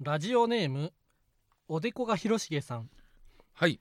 [0.00, 0.92] ラジオネーム
[1.68, 2.90] おでこが広重さん。
[3.52, 3.78] はい。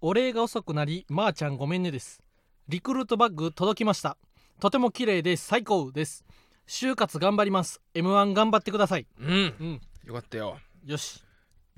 [0.00, 2.20] お礼が遅くなりまー、ちゃんごめんねです。
[2.68, 4.16] リクルートバッグ届きました。
[4.58, 6.24] とても綺麗で最高です。
[6.66, 7.80] 就活頑張ります。
[7.94, 9.06] M1 頑張ってください。
[9.20, 9.28] うん。
[9.28, 9.34] う
[9.64, 9.80] ん。
[10.04, 10.58] よかったよ。
[10.84, 11.22] よし。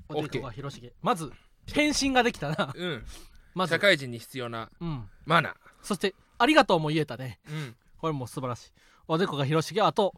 [0.09, 1.31] おでこが広重まず
[1.71, 2.73] 返信ができたな。
[2.75, 3.05] うん。
[3.53, 3.75] まず。
[3.75, 5.07] 社会人に必要なうん。
[5.25, 7.39] マナそしてありがとうも言えたね。
[7.47, 7.75] ーうん。
[7.99, 8.71] これも素晴らしい。
[9.07, 10.15] おでこが広重あと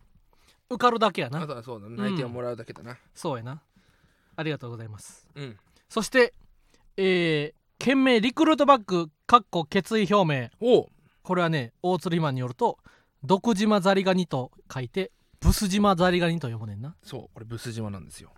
[0.70, 2.97] 受かるだけやあなとはそうだ内定をもらうだけだな。
[3.13, 3.61] そうやな。
[4.36, 5.27] ありがとうございます。
[5.35, 5.57] うん。
[5.90, 6.34] そして
[6.98, 10.49] えー、件名リクルートバッグかっこ決意表明。
[10.59, 10.88] おう。
[11.23, 12.77] これはね大釣りマンによると
[13.23, 16.95] 毒島ザリガニと書いてブス島ザリガニと読むねんな。
[17.04, 18.31] そうこれブス島なんですよ。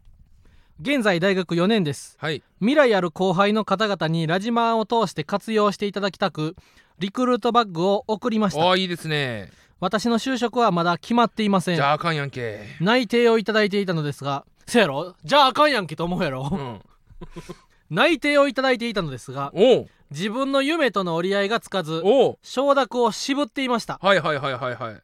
[0.81, 2.15] 現在大学4年です。
[2.19, 2.41] はい。
[2.59, 6.55] 未来ある後輩の方々にラジマンを通して活用していただきたく
[6.99, 8.63] リクルートバッグを送りました。
[8.63, 11.75] ああいいですね私の就職はまだ決まっていません。
[11.75, 12.61] じゃああかんやんけ。
[12.81, 15.15] 内定をいただいていたのですがせやろ？
[15.23, 16.81] じゃああかんやんけと思うやろ、うん。
[17.89, 19.53] 内定をいただいていたのですが
[20.11, 22.03] 自分の夢との折り合いがつかず
[22.43, 23.99] 承諾を渋っていました。
[24.01, 25.01] はいはいはいはいはい。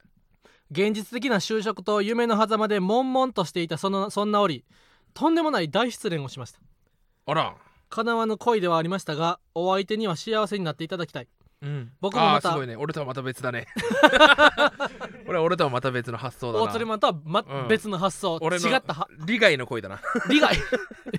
[0.71, 4.65] 現実的な就職と夢の狭間で悶々としていたそのそんな折
[5.13, 6.59] とんでもない大失恋をしました。
[7.27, 7.55] あら。
[7.89, 11.27] 叶わぬ恋ではありましたがお相手には幸せになっていただきたい
[11.65, 11.91] うん。
[11.99, 12.75] 僕もまたすごいね。
[12.75, 13.65] 俺とはまた別だね。
[15.27, 16.65] 俺は俺とはまた別の発想だな。
[16.65, 18.37] 大釣りマンとは、まうん別の発想。
[18.39, 18.93] 俺の違った。
[18.93, 19.99] は利害の恋だな。
[20.29, 20.55] 利害。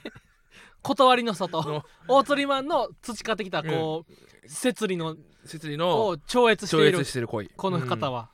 [0.83, 1.65] 断りの外。
[1.65, 7.49] の大釣りマンの培ってきたこう、摂理の設理のを超越して超いる越してる恋。
[7.49, 8.31] この方は、は、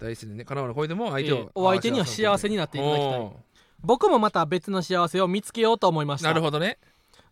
[0.00, 0.08] うん。
[0.08, 3.20] 大好きでね叶わぬ恋でも相手を、えーお相手には幸せになっていただきたい。
[3.20, 3.40] お
[3.80, 6.28] 僕もまた別の幸せを見つけようと思いましーた。
[6.28, 6.78] なるほどね。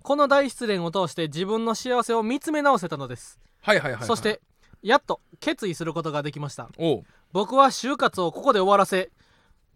[0.02, 4.40] この大失恋を通して自分の幸せを見つめ直せたのです、はいはいはい、はい、そして
[4.82, 6.68] やっと決意することができました。
[7.32, 9.10] 僕は就活をここで終わらせ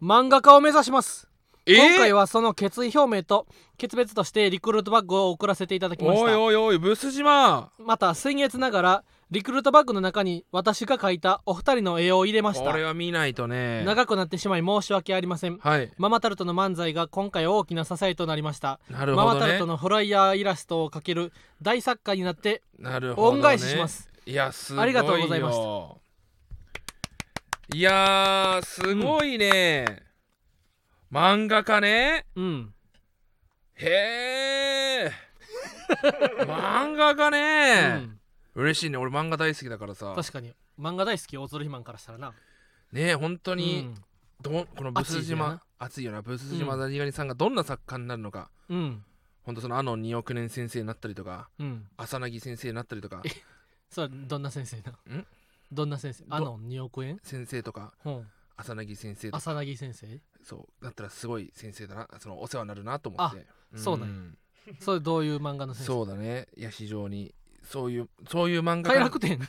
[0.01, 1.27] 漫画家を目指します、
[1.65, 7.71] えー、今回はその決意表明と決別としてリクルートバッグを送らせていただきましおいたおいおいブス島。
[7.79, 12.71] また先月ながらリクルートバッグの中に私が描いたお二人の絵を入れました。
[12.71, 13.83] これは見ないとね。
[13.83, 15.57] 長くなってしまい申し訳ありません。
[15.57, 15.91] はい。
[15.97, 18.79] ママタルトの漫才が今回大きな支えとなりました。
[18.89, 19.33] なるほどね。
[19.33, 24.09] ママタルトのフライヤーイラストを描ける大作家になってなるほど、ね、恩返しします。
[24.25, 24.83] いやすごいよ。
[24.83, 25.57] ありがとうございまし
[27.73, 30.03] いやーすごいね、
[31.11, 32.25] 漫画家ね。
[32.37, 32.73] うん。
[33.75, 33.89] へ
[35.03, 35.11] え
[36.47, 38.16] 漫画家ね、うん
[38.57, 38.97] 嬉しいね。
[38.97, 40.13] 俺漫画大好きだからさ。
[40.15, 40.51] 確かに。
[40.79, 42.33] 漫画大好き大鶴ひまんからしたらな。
[42.91, 43.95] ね本当うに、ん。
[44.41, 46.23] どこのブス島な熱いよな。
[46.23, 46.79] ブス島うん。
[46.79, 49.03] ザニガニさんがどんな作家になるのか、うん。
[49.43, 51.87] ほんとそのあの2億年先生になったりとかうん。
[51.97, 53.21] 浅葱先生になったりとか。
[53.91, 55.25] それどんな先生なん？
[55.71, 56.23] どんな先生？
[56.29, 57.19] あの2億円？
[57.23, 58.27] 先生とかうん。
[58.57, 59.37] 浅葱先生とか。
[59.37, 60.19] 浅葱先生？
[60.43, 60.83] そう。
[60.83, 62.07] だったらすごい先生だな。
[62.19, 63.45] そのお世話になるなと思って。
[63.75, 64.35] そうなん。
[64.79, 65.85] それどういう漫画の先生？
[65.85, 66.47] そうだね。
[66.57, 67.35] いや非常に
[67.69, 69.39] そういうそういう漫画快楽天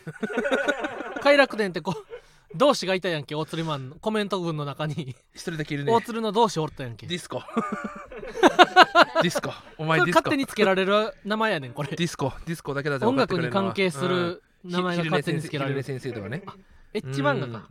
[1.23, 2.19] 快楽天ってこう
[2.55, 3.97] 同志がいたやんけ大鶴ひまんの。
[3.97, 5.15] コメント文の中に。
[5.35, 5.93] 一人だけいるね。
[5.93, 7.07] 大鶴の同志おったやんけ。
[7.07, 7.43] ディスコ。
[9.23, 9.53] ディスコ。
[9.77, 10.19] お前ディスコ。
[10.21, 11.91] 勝手につけられる名前やねんこれ。
[11.91, 12.33] ディスコ。
[12.47, 14.09] ディスコだけだぜ音楽に関係すうん。
[14.09, 15.83] る名前が勝手につけられる。
[15.83, 16.43] 先生とかね。
[16.95, 17.69] エッチ漫画か。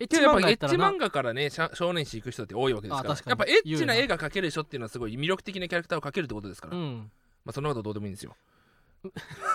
[0.00, 3.16] エッチ漫画エッチ漫画からね少年誌行く人って多いわけですから。
[3.26, 7.10] やっぱエッチな絵が描ける人っていうのはすごい魅力的なキャラクターを描けるってことですから、まうん。
[7.46, 8.36] あそんなことはどうでもいいんですよ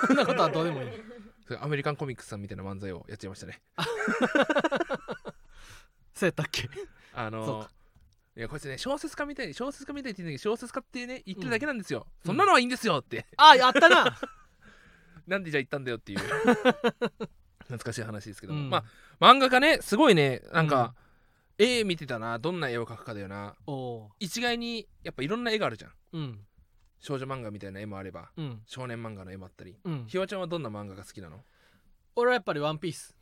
[0.08, 0.90] そんなことはどうでもいい。
[1.46, 3.62] それアメリカンコミックスさんみたいな漫才をやっちゃいましたね。
[6.16, 6.70] そうやったっけ？
[7.14, 7.72] あのそうか。
[8.36, 14.18] いやこいつね小説家みたいに小説家みたいって言うんだけど小説家ってね言ってるだけなんですよ、そんなのはいいんですよって、ああったな。
[15.28, 16.20] なんでじゃあ言ったんだよっていう。
[16.20, 18.70] 懐かしい話ですけども、うん。
[18.70, 18.84] ま
[19.20, 20.96] あ漫画家ねすごいねなんか、
[21.58, 23.56] 絵見てたなどんな絵を描くかだよな。
[24.20, 25.92] 一概にやっぱいろんな絵があるじゃん。
[25.92, 26.48] ーうん
[27.03, 28.62] 少女漫画みたいな絵もあればうん。
[28.66, 29.75] 少年漫画の絵もあったり。
[29.84, 30.06] うん。
[30.08, 31.44] ひわちゃんはどんな漫画が好きなの？
[32.16, 33.14] 俺はやっぱりワンピース。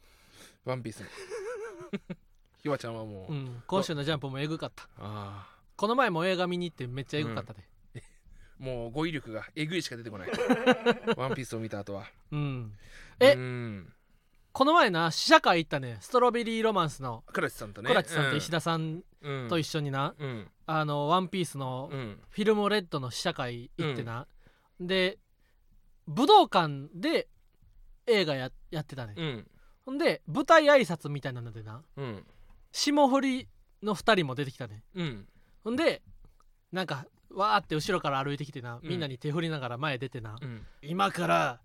[0.63, 1.03] ワンピース
[2.61, 3.63] ひわちゃんはもう、うん。
[3.65, 4.87] 今週のジャンプもエグかった。
[4.97, 7.63] あこの前も映画見に行ってめっちゃエグかったで。
[7.95, 7.99] あ
[8.63, 10.29] もう語彙力がえぐいしか出てこない。
[11.17, 12.05] ワンピースを見た後は。
[12.31, 12.77] うん。
[13.19, 13.93] えうん。
[14.51, 15.97] この前な試写会行ったね。
[16.01, 17.23] ストロベリーロマンスの。
[17.33, 17.87] 倉地さんとね。
[17.89, 19.03] 倉地さんと石田さん
[19.49, 20.15] と一緒にな。
[20.17, 20.47] うん。
[20.65, 22.19] あのワンピースのうん。
[22.29, 24.27] フィルムレッドの試写会行ってな。
[24.79, 25.19] で
[26.07, 27.27] 武道館で
[28.07, 29.13] 映画ややってたね。
[29.17, 29.47] うん。
[29.85, 31.83] ほんで舞台挨拶みたいなのでな。
[31.97, 32.25] うん。
[32.71, 33.47] 霜降り
[33.83, 34.83] の2人も出てきたね。
[34.95, 35.27] うん
[35.63, 35.75] ほん。
[35.75, 36.01] で
[36.71, 38.79] なんかわーって後ろから歩いてきてな。
[38.81, 38.89] うん。
[38.89, 40.65] みんなに手振りながら前出てな、うん。
[40.81, 41.59] 今から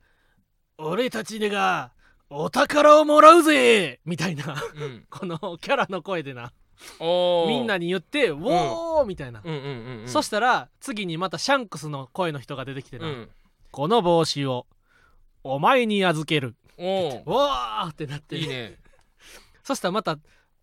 [0.78, 1.92] 俺たちが
[2.28, 4.56] お宝をもらうぜみたいな。
[4.74, 5.06] うん。
[5.10, 6.52] このキャラの声でな
[7.00, 10.08] みんなに言って「ウォー!」みたいな、うんうんうんうん。
[10.08, 13.30] そしたら次にまたシャンクスの声の人が出てきてな「うん。
[13.70, 14.66] この帽子を
[15.42, 16.54] お前に預ける。
[16.78, 18.36] お」うわーってなって。
[18.36, 18.78] ーいいね。
[19.64, 20.18] そしたらまた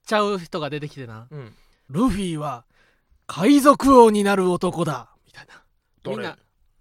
[0.05, 1.27] ちゃう人が出てきてな。
[1.31, 1.55] うん
[1.89, 2.65] 「ルフィは
[3.27, 5.63] 海賊王になる男だ」みたいな。
[6.05, 6.37] みんな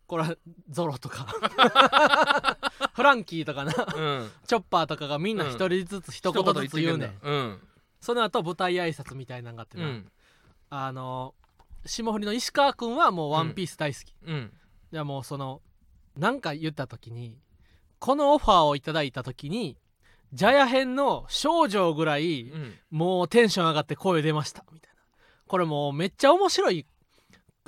[0.07, 0.37] これは
[0.69, 1.27] ゾロとか。
[2.93, 3.73] フランキーとかな。
[3.73, 4.31] うん。
[4.47, 7.61] チョッパーとかがみんな一人ずつ一言ずつ言うねうん
[8.03, 10.13] その後舞台挨拶みたいなのがあってな、うん。
[10.71, 11.35] あの
[11.87, 14.53] 霜降りの石川君はもう「ワンピース大好き、うん。
[14.93, 15.63] いやもうその
[16.17, 17.39] なんか言った時に
[18.01, 19.79] このオファーをいただいた時に
[20.33, 22.75] ジャヤ編の少女ぐらいうん。
[22.91, 24.65] もうテンション上がって声出ました。
[24.73, 25.01] みたいな。
[25.47, 26.85] これもうめっちゃ面白い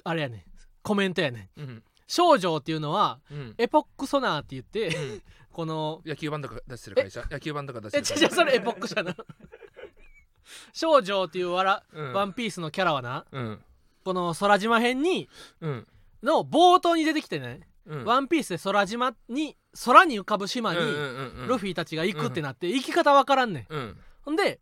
[0.03, 0.43] あれやねん。
[0.83, 1.61] コメントやねん。
[1.61, 1.83] うん。
[2.09, 3.55] 少女っていうのはうん。
[3.57, 5.23] エポックソナーって言ってうん。
[5.55, 7.25] この野球版とか出してる会社？
[7.31, 9.17] 野球版とか出してえ違う違うる会社それエポックじゃな
[10.73, 12.13] 少女っていうわら、うん。
[12.13, 13.61] ワンピースのキャラはなうん。
[14.05, 15.29] この空島編に
[15.61, 15.87] うん。
[16.23, 18.05] の冒頭に出てきてね、うん。
[18.05, 21.49] ワンピースで空島に空に浮かぶ島にうんうんうんうん。
[21.49, 23.75] ルフィたちが行くってなって行き方わからんねん。
[23.75, 23.97] うん。
[24.23, 24.61] ほんで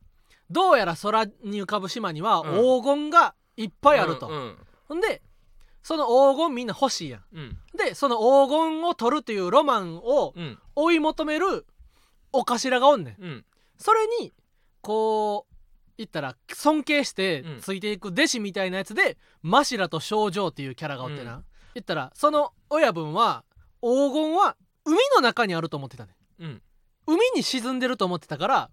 [0.50, 2.82] どうやら空に浮かぶ島にはうん。
[2.82, 4.56] 黄金がいっぱいあると、うん。
[4.88, 5.22] ほんで
[5.82, 7.22] その黄金みんな欲しいやん。
[7.32, 7.58] うん。
[7.76, 10.58] でその黄金を取るっていうロマンをうん。
[10.74, 11.66] 追い求める
[12.32, 13.22] お頭がおんねん。
[13.22, 13.44] うん。
[13.78, 14.32] それに
[14.80, 15.51] こう
[16.04, 17.60] 言ったら尊敬してうん。
[17.60, 21.42] ついていく弟子みたいなやつで、マシラと少女っていうキャラがおってな、
[21.74, 23.44] 言ったらその親分は
[23.80, 26.14] 黄金は海の中にあると思ってたね。
[26.38, 26.62] うん。
[27.06, 28.70] 海に沈んでると思ってたから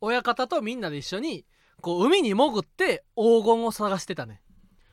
[0.00, 1.44] 親方とみんなで一緒に
[1.80, 4.40] こう海に潜って黄金を探してたね。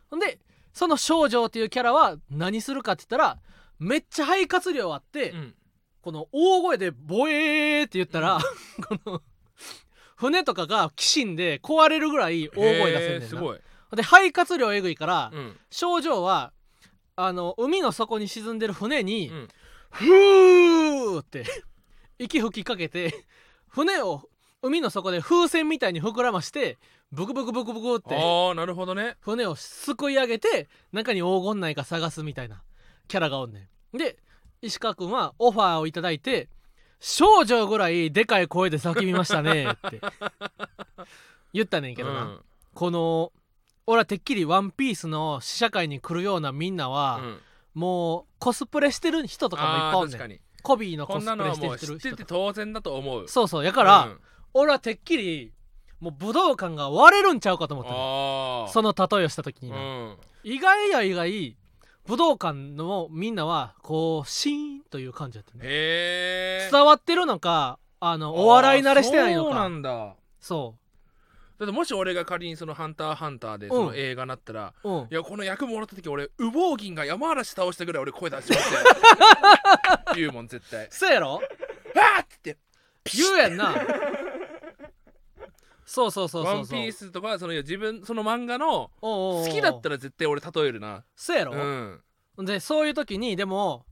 [0.10, 0.40] ほんで
[0.74, 3.40] その少女っていうキャラは何するかって言ったら
[3.80, 5.56] めっちゃ肺活量あって、うん。
[6.02, 8.40] この大声で「ボエー」って言ったら、
[8.88, 9.22] この
[10.20, 13.60] 船とかが鬼神で壊れるぐらい大声出せんねんすごい。
[13.96, 15.58] で肺活量えぐいから、うん。
[15.72, 16.52] 症状は
[17.16, 19.48] あの海の底に沈んでる船に、うん。
[19.92, 21.46] ふーって
[22.20, 23.26] 息吹きかけて
[23.70, 24.24] 船を
[24.62, 26.78] 海の底で風船みたいに膨らまして
[27.14, 29.16] ブクブクブクブクってああなるほどね。
[29.22, 32.62] 船をすくい上げて中に黄金ないか探すみたいな
[33.08, 33.98] キャラがおんねん。
[33.98, 34.18] で
[34.62, 36.50] 石川君はオファーをいただいて
[37.00, 40.02] 少女ぐらいでかい声で叫びましたねって。
[41.54, 42.40] 言ったねんけどな、うん。
[42.74, 43.32] この
[43.88, 47.40] 俺はてっきり「ワンピースの試写会に来るようなみんなは、うん。
[47.74, 50.40] もうコスプレしてる人とかもいっぱいおんねん。
[50.62, 52.00] コビーのこコスプレしてる人とか。
[52.00, 53.28] 知ってて当然だと思う。
[53.28, 53.66] そうそう。
[53.66, 54.20] やから、うん。
[54.54, 55.54] 俺はてっきり
[56.00, 59.72] もう武道館が割れるんちゃうかと思ったのああその例えをした時に
[60.44, 61.58] 意外や意外
[62.10, 65.60] 武道館のみんなはこうシーンという感じだったね。
[65.64, 70.16] へえ伝わってるのかあのお笑い慣れしてないのそうなかんだ。
[70.40, 70.74] そ
[71.60, 75.04] だってもし俺が仮にその「ハンターハンター」でその映画なったら、ううん。
[75.04, 78.86] いやこの役もらった時俺羽毛銀が山嵐倒したぐらい俺声出しましたよ
[80.16, 80.88] 言うもん絶対。
[80.90, 81.40] そうやろ？
[81.96, 82.58] あーって。
[83.06, 83.74] 言うやんな
[85.90, 86.78] そうそうそうワンピそう。
[86.78, 91.04] そうースとかその自分その漫画の好きだったら絶対俺例えるな。
[91.16, 92.46] そうやろ、うん。
[92.46, 93.86] でそういう時にでも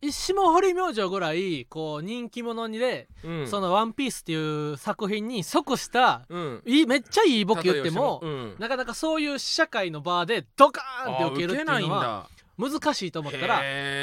[0.00, 3.46] 霜降り明星ぐらいこう人気者にで、うん。
[3.46, 6.62] その「ワンピースっていう作品に即したうん。
[6.64, 8.56] いいめっちゃいいボケ言っても、うん。
[8.58, 12.26] なかなかそういう試写会の場でドカーンってあ受けるっていうのは
[12.58, 13.60] だ難しいと思ったら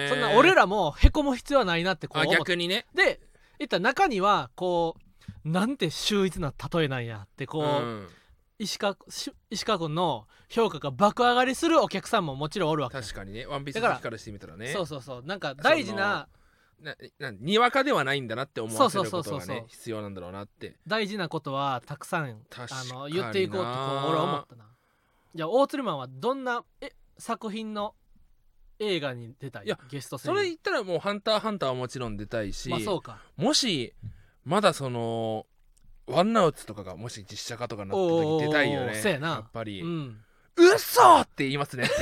[0.10, 2.40] そんな俺らもへこむ必要はないなってこうあ思って。
[2.40, 2.86] 逆にね。
[2.94, 3.20] で
[3.58, 5.02] 言ったら中にはこう
[5.46, 8.08] なんて秀逸な例えなんやってこう、うん。
[8.58, 13.00] 石川し石川君の評価が爆上がりするお客さんももちろんおるわけ。
[13.00, 13.46] 確かにね。
[13.46, 14.68] ワンピースだから好きからしてみたらね。
[14.70, 15.24] そうそうそう。
[15.24, 16.28] なんか大事な
[16.82, 20.78] ななにわかではないんだなって思わせることがね必要なんだろうなって。
[20.88, 22.34] 大事なことはたくさんあ
[22.94, 24.66] の言っていこうってこう俺は思ったな。
[25.36, 27.94] じゃあ大鶴マンはどんなえ作品の
[28.80, 29.66] 映画に出たい？
[29.66, 33.20] いやゲスト声それ優言ったらもう「ハンターハンター」はもちろん出たいし、まあそうか。
[33.36, 33.94] もし
[34.46, 35.46] まだその
[36.08, 38.94] ワンナウツとかがもし実写化とかになった時出たいよね。
[38.96, 39.40] そうやな。
[39.42, 40.18] っぱり、うん。
[40.58, 41.90] うっそーって言いますね。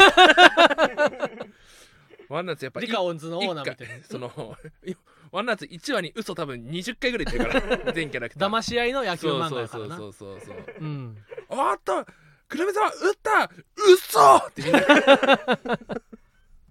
[2.29, 4.03] ワンナウツやっぱりリカオンズのオーナーみたいな。
[4.03, 4.31] その
[5.31, 8.49] ワンナウツ1話に嘘多分20回ぐらい言ってるから 全キャラクター。
[8.49, 9.97] 騙し合いの野球そう漫画そうそうやからな。
[9.97, 11.17] そうそうそううん。
[11.49, 12.05] あった
[12.47, 13.49] くるみさん打ったうっ
[13.97, 14.81] そーってみんな。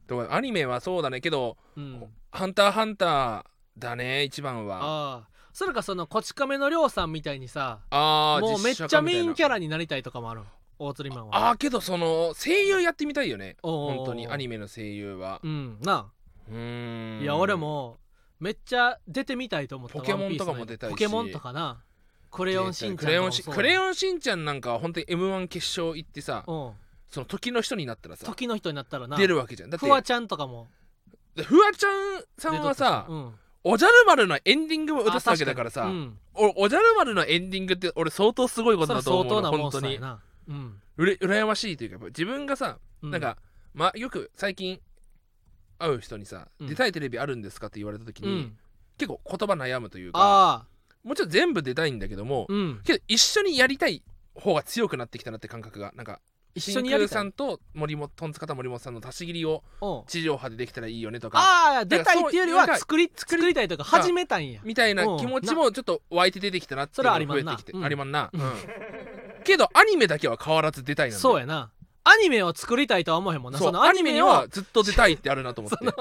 [0.07, 3.45] とかアニメはそうだねけどうん「ハンターハンター」
[3.79, 5.27] だね一番は
[5.63, 10.41] それかそのこち亀のりょうさんみたいにさあーもうめっちゃメインキャララになりたいとかもある。
[10.81, 11.51] 大釣りマンは。
[11.51, 13.57] あーけどその声優やってみたいよね。
[13.63, 13.97] おうおうおう。
[13.99, 15.41] 本当にアニメの声優は。
[15.41, 16.11] うんな
[16.51, 17.23] うーん。
[17.23, 17.99] いや俺も
[18.41, 19.95] めっちゃ出てみたいと思った。
[19.95, 21.81] ポケモンとかワンピースのも出たいしポケモンとかな。
[22.33, 26.71] クレヨンしんちゃんクレヨンしクレヨンしんちゃんなんかは本当に m 1決勝行ってさうん。
[27.09, 29.17] その時の人になったらさ時の人になったらな。
[29.17, 29.71] 出るわけじゃん。
[29.71, 30.67] だってフワちゃんとかも。
[31.37, 33.13] でフワちゃんさんはさ出とったし。
[33.13, 35.83] うんおじゃる丸のエンディングも歌ってたわけだからさ。
[35.85, 36.19] うん。
[36.35, 39.99] おおじゃる丸のエンディングって俺相当すごいことだと思うの本当に。
[40.49, 40.81] うん。
[40.97, 43.37] うれ羨ましいというか自分がさうなんか、
[43.75, 44.81] まあよく最近
[45.79, 46.67] 会う人にさ、うん。
[46.67, 48.57] 出たいテレビあるんですかって言われた時に、うん。
[48.99, 50.67] 結構言葉悩むというか
[51.05, 52.81] もちろん全部出たいんだけども、うん。
[52.85, 54.03] けど一緒にやりたい
[54.35, 56.21] 方が強くなってきたなって感覚がなんか
[56.55, 57.09] 一緒にやりたい。
[57.09, 61.39] 真空さんと森本トンツカタン森本さんの足し切りをうん地上波でできたらいいよねとか。
[61.39, 64.61] ああ出たいっていうよりは作り作りたいとか始めたんや。
[64.65, 67.73] みたいな気持ちもちょっと湧いて出てきたなっていうのが増えてきて。
[67.83, 68.41] ありまんな、うん。
[68.41, 68.53] うん。
[69.45, 71.71] けどアニメだけは変わらず出たいなそうやな。
[72.05, 73.59] アニメを作りたいとは思えへんもんな。
[73.59, 75.79] そのアニメにはずっと出たいってあるなと思って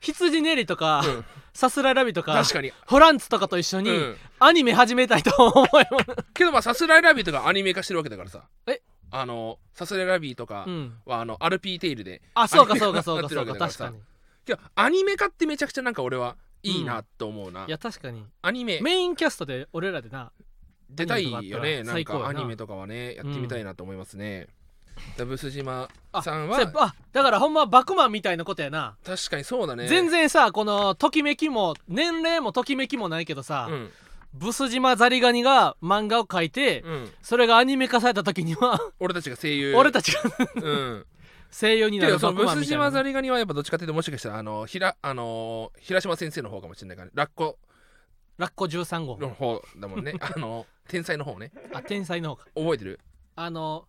[0.00, 1.24] 羊ねりとか、うん。
[1.52, 8.44] さすらいラビとか確かに、フランツとかと一緒にうん、アニメ始めたいと思えもんけどまあさすらいラビーとかアニメ化してるわけだからさ。
[8.66, 8.80] え？
[9.10, 10.94] あのさすらいラビーとかうん。
[11.04, 13.98] はあの RP テイルであそうかそうかそうかそうか確かに。
[14.44, 18.24] けどアニメ化ってめちゃくちゃなんか俺はいいなと思うな、いや確かに。
[18.42, 18.80] アニメ。
[18.80, 20.30] メインキャストで俺らでな
[20.88, 21.82] 出たいよね。
[21.82, 24.46] なんかアニメとかはねやってみたいなと思いますね、
[25.16, 29.88] ダブス島あさんはあだからほんまバクマンみたいなことやな、確かにそうだね。
[29.88, 33.90] 全然さこのときめきも年齢もときめきもないけどさ、うん。
[34.32, 37.10] ブス島ザリガニが漫画を描いて、うん。
[37.20, 39.74] それがアニメ化された時には俺たちが声優。
[39.76, 40.20] 俺たちが
[40.54, 41.06] うん。
[41.50, 47.58] 声優になるそのブス島ザリガニはやっぱどっちかっていうともしかしたらあのひらあの平島先生の方かもしれないからねラッコ。
[48.38, 49.18] ラッコ13号。
[49.18, 50.14] の方だもんね。
[50.20, 51.50] あの天才の方ね。
[51.74, 52.44] あ天才の方か。
[52.54, 53.00] 覚えてる？
[53.34, 53.86] あの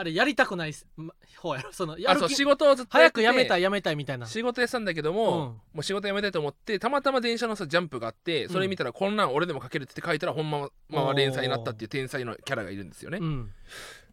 [0.00, 1.72] あれやりたくないま方やろ。
[1.72, 4.26] そのやあそう仕事をずっと早くやめたいいやめたいみたいな。
[4.26, 5.36] 仕事やってたんだけども、うん。
[5.36, 13.18] もう仕事辞めたいと思ってたまたま電車のさジャンプがあってそれ見たらこんなん俺でも書けるって書いたらほんままま連載になったっていう天才のキャラがいるんですよね。
[13.20, 13.52] うん。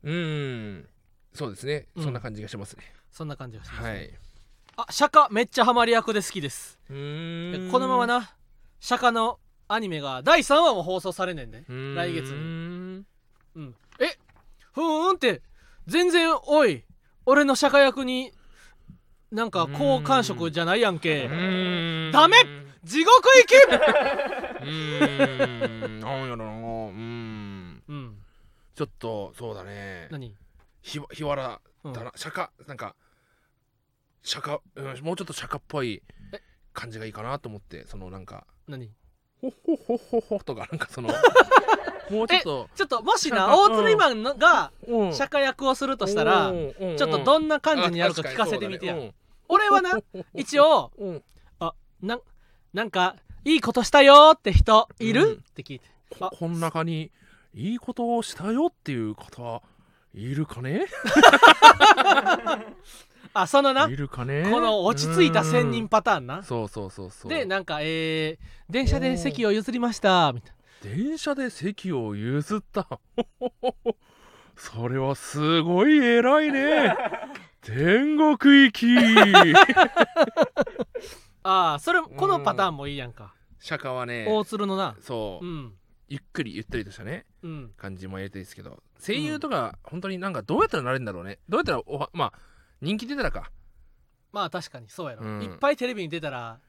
[0.04, 0.90] うーん。
[1.34, 1.88] そうですね。
[1.96, 2.04] うん。
[2.04, 3.90] そんな感じがしますね、そんな感じがします、ね。
[3.90, 4.14] はい。
[4.76, 6.78] あ釈迦めっちゃハマり役で好きです。
[6.90, 7.72] うーん。
[7.72, 8.36] このままな。
[8.82, 9.40] 釈迦の
[9.70, 11.64] アニメが第3話も放送されねんで。
[11.68, 13.06] 来月に。
[13.56, 13.76] うん。
[14.00, 14.18] え
[14.74, 15.42] ふーんって
[15.88, 16.84] 全然おい
[17.26, 18.32] 俺の釈迦役に
[19.32, 21.28] なんか好感触じゃないやんうけ
[22.12, 22.38] ダメ！
[22.84, 23.54] 地獄行き！
[24.64, 26.00] うーん。
[26.00, 26.44] なんやろな。
[26.46, 27.84] うーん。
[27.88, 28.18] うん。
[28.76, 30.08] ちょっとそうだね。
[30.12, 30.34] 何？
[30.82, 31.94] ひ日原うん。
[31.94, 32.12] だな。
[32.16, 32.96] 釈迦なんか
[34.24, 36.02] 釈迦、うん、もうちょっと釈迦っぽい
[36.34, 36.42] え？
[36.74, 38.94] 感じがいいかなと思ってそのなんか何？
[39.42, 41.10] ほっほっほっほっほとかなんかその
[42.10, 42.70] もうちょっと。
[42.76, 45.14] ちょっともしな大釣りマンのがうん。
[45.14, 48.96] 釈迦役をするとしたらちょっとどんな感じにやるかあ聞かせてみてや。
[49.50, 49.92] 俺はな
[50.34, 51.08] 一応うん。
[51.10, 51.24] うん
[52.02, 52.22] なん
[52.74, 55.34] なんかいいことしたよって人いる、うん。
[55.34, 55.90] って聞いて。
[56.20, 56.30] あ。
[56.30, 57.12] ここの中に
[57.54, 59.62] いいことをしたよっていう方は
[60.14, 60.86] いるかね？
[63.34, 64.48] あそのないるかね？
[64.52, 66.28] この落ち着いた仙人パターンうん。
[66.28, 67.32] なそうそうそうそう。
[67.32, 68.38] でなんかえー、
[68.70, 70.56] 電車で席を譲りましたみたい
[70.96, 72.88] 電車で席を譲った。
[74.56, 76.96] それはすごい偉いね。
[77.62, 78.86] 天国行き。
[78.88, 79.60] な
[81.44, 83.36] ああそれこのパターンもいいやんか。
[83.60, 84.96] 釈迦はね大鶴のな。
[85.02, 85.46] そう。
[85.46, 85.74] う、ん。
[86.08, 87.26] ゆっくりゆったりとしたね。
[87.44, 87.74] うん。
[87.76, 88.82] 感じもやりたいですけど。
[89.06, 91.40] 声優とか本当になんかどうやったらなれるんだろうね。
[91.50, 92.34] どうやったらおはまあ
[92.82, 93.52] 人気出たらか。
[94.32, 95.44] まあ確かにそうやろ、うん。
[95.44, 96.62] いっぱいテレビに出たら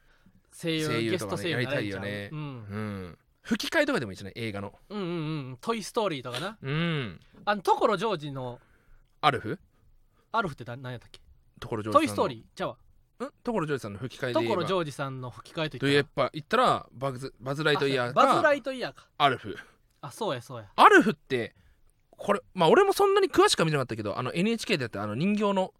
[0.51, 2.29] 声優声優ゲスト声優になれるんちゃうやりたいよね。
[2.33, 2.39] うん。
[2.39, 3.17] うん
[3.49, 4.77] 吹き替えとかでもいいじゃない映画の。
[4.89, 5.09] うんうんう
[5.53, 6.57] ん「トイ・ストーリー」とかな。
[6.61, 7.19] うん。
[7.45, 8.59] あの所ジョージの
[9.21, 9.59] アルフ？
[10.31, 11.19] アルフって何やったっけ？
[11.59, 11.99] 所ジョージさんの。
[11.99, 12.43] トイ・ストーリー？
[12.55, 12.77] じゃあ
[13.19, 13.31] うん？
[13.43, 14.61] 所ジョージさんの吹き替えで言えば。
[14.61, 19.07] 所ジョージさんの吹き替えとと言っやったぱ言ったらバズバズ・ライトイヤーかバズ・ライトイヤーか。
[19.17, 19.57] アルフ。
[20.01, 20.69] あそうやそうや。
[20.75, 21.55] アルフって
[22.11, 25.73] これまあ俺もそんなに詳しくは見なかったけどあの NHK でやったあの人形の。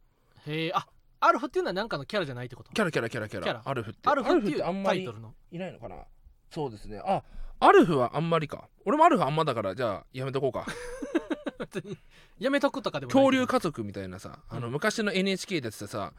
[0.48, 0.88] へえあ
[1.22, 2.72] アルフっていうのは何かのキャラじゃないってこと？
[2.72, 3.44] キャラキャラキャラキャラ。
[3.46, 3.62] キャラ。
[3.66, 4.10] アルフって。
[4.10, 5.36] アルフっていうあんまりタイトルの。
[5.52, 5.98] いないのかな？
[6.52, 7.02] そうですね。
[7.06, 7.24] あ
[7.60, 8.70] アルフはあんまりか。
[8.86, 10.66] 俺もアルフあんまだからじゃあやめとこうか。
[11.60, 11.98] 別 に
[12.40, 14.74] やめとくとかでもない恐竜家族みたいなさあのうん。
[14.74, 16.14] 昔の NHK でやってたさ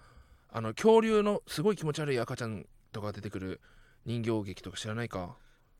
[0.53, 3.61] あの恐竜のすごい気持ち悪い赤ちゃんとか出てくる
[4.05, 5.37] 人形劇とか知らないか？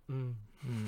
[0.09, 0.37] うん。
[0.65, 0.87] うん。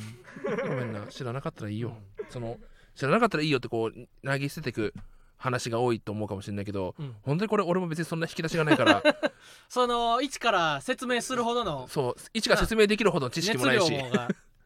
[0.68, 1.06] ごめんな。
[1.08, 1.96] 知らなかったらいいよ。
[2.18, 2.26] うん。
[2.30, 2.58] その
[2.94, 4.94] 知らなかったらいいよってこう投げ捨ててく
[5.42, 7.14] 話が多いと思うかもしれないけどうん。
[7.22, 9.02] 本当にこれ俺も別にそんな引き出しがないから。
[9.68, 13.92] その一から説明するほどのそう一から説明できるほどの知識熱もないし。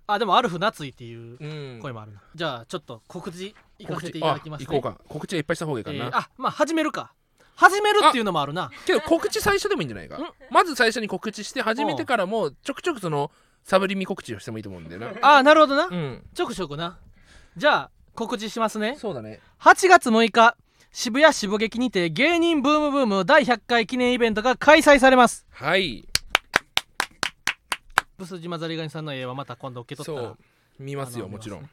[0.08, 1.80] あでもアルフ夏いっていう うん。
[1.80, 4.66] 声もあるな、じゃあちょっと告知行か告知せていただきますね。
[4.68, 5.00] あ行こうか。
[5.08, 7.12] 告知はいっぱいした方がいいからな、えーあまあ始めるか。
[7.56, 8.70] 始めるっていうのもあるな。
[8.84, 10.18] けど告知最初でもいいんじゃないか。
[10.18, 10.32] ん。
[10.50, 13.30] まず最初に告知して始めてからもちょくちょくその
[13.64, 15.08] サブリミ告知をしてもいいと思うんだよな。
[15.22, 15.86] ああなるほどな。
[15.86, 16.26] うん。
[16.34, 16.98] ちょくちょくな。
[17.56, 18.96] じゃあ告知しますね。
[18.98, 19.40] そうだね。
[19.60, 20.56] 8月6日
[20.98, 25.46] 渋谷渋劇にて芸人ブームブーム第100回記念イベントが開催されます。
[25.50, 26.08] はい。
[28.16, 30.28] ブス島ザリガニさんの絵はまた今度受け取ったら。
[30.30, 30.38] そう。
[30.78, 31.68] 見ますよもちろん。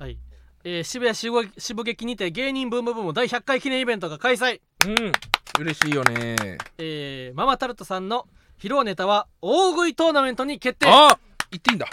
[0.00, 0.18] はい、
[0.64, 5.12] えー渋谷渋渋劇にて芸人ブームブーム第100回記念イベントが開催、うん。
[5.60, 6.58] 嬉しいよね。
[6.78, 8.26] えーママタルトさんの
[8.58, 10.88] 披露ネタは大食いトーナメントに決定。
[10.88, 11.16] あ
[11.52, 11.86] 言っていいんだ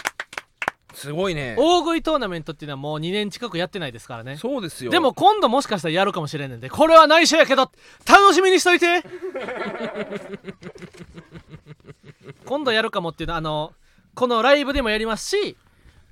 [0.94, 1.54] すごいね。
[1.58, 4.36] 大食いトーナメントっていうのはもう2年近くやってないですからね。
[4.36, 4.90] そうですよ。
[4.90, 7.70] でも今度もしかしたらやるかもしれんねんでこれは内緒やけど
[8.08, 9.02] 楽しみにしといて。
[12.44, 13.72] 今度やるかもっていうのはあの
[14.14, 15.56] このライブでもやりますし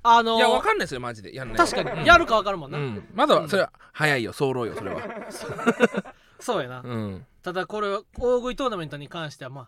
[0.03, 1.35] あのいやわかんないですよマジで。
[1.35, 1.57] やんない。
[1.57, 2.07] 確かに。
[2.07, 3.07] やるかわかるもんな、うん。
[3.13, 4.33] まだそれは早いよ。
[4.33, 5.01] 早漏よそれは。
[6.39, 7.25] そうやな、うん。
[7.43, 9.67] ただこれは大食いトーナメントに関してはま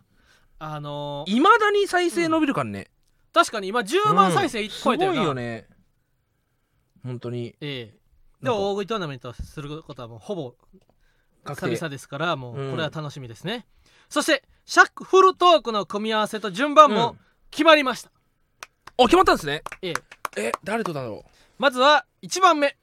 [0.59, 2.87] ああのーいまだに再生伸びるからね
[3.33, 4.69] 確かに今10万再生うん。
[4.69, 5.67] す超えてるな、ごいよね。
[7.03, 7.55] 本当に。
[7.61, 7.97] ええ。
[8.41, 10.55] でも大食いトーナメントすることはもうほぼ
[11.45, 13.65] 久々ですからもううんこれは楽しみですね、
[14.09, 17.19] そしてシャッフルトークの組み合わせと順番もうん。
[17.51, 18.11] 決まりました、
[18.97, 19.63] あ決まったんですね。
[19.81, 19.93] ええ。
[20.35, 21.25] え誰とだろ
[21.59, 22.75] まずは1番目。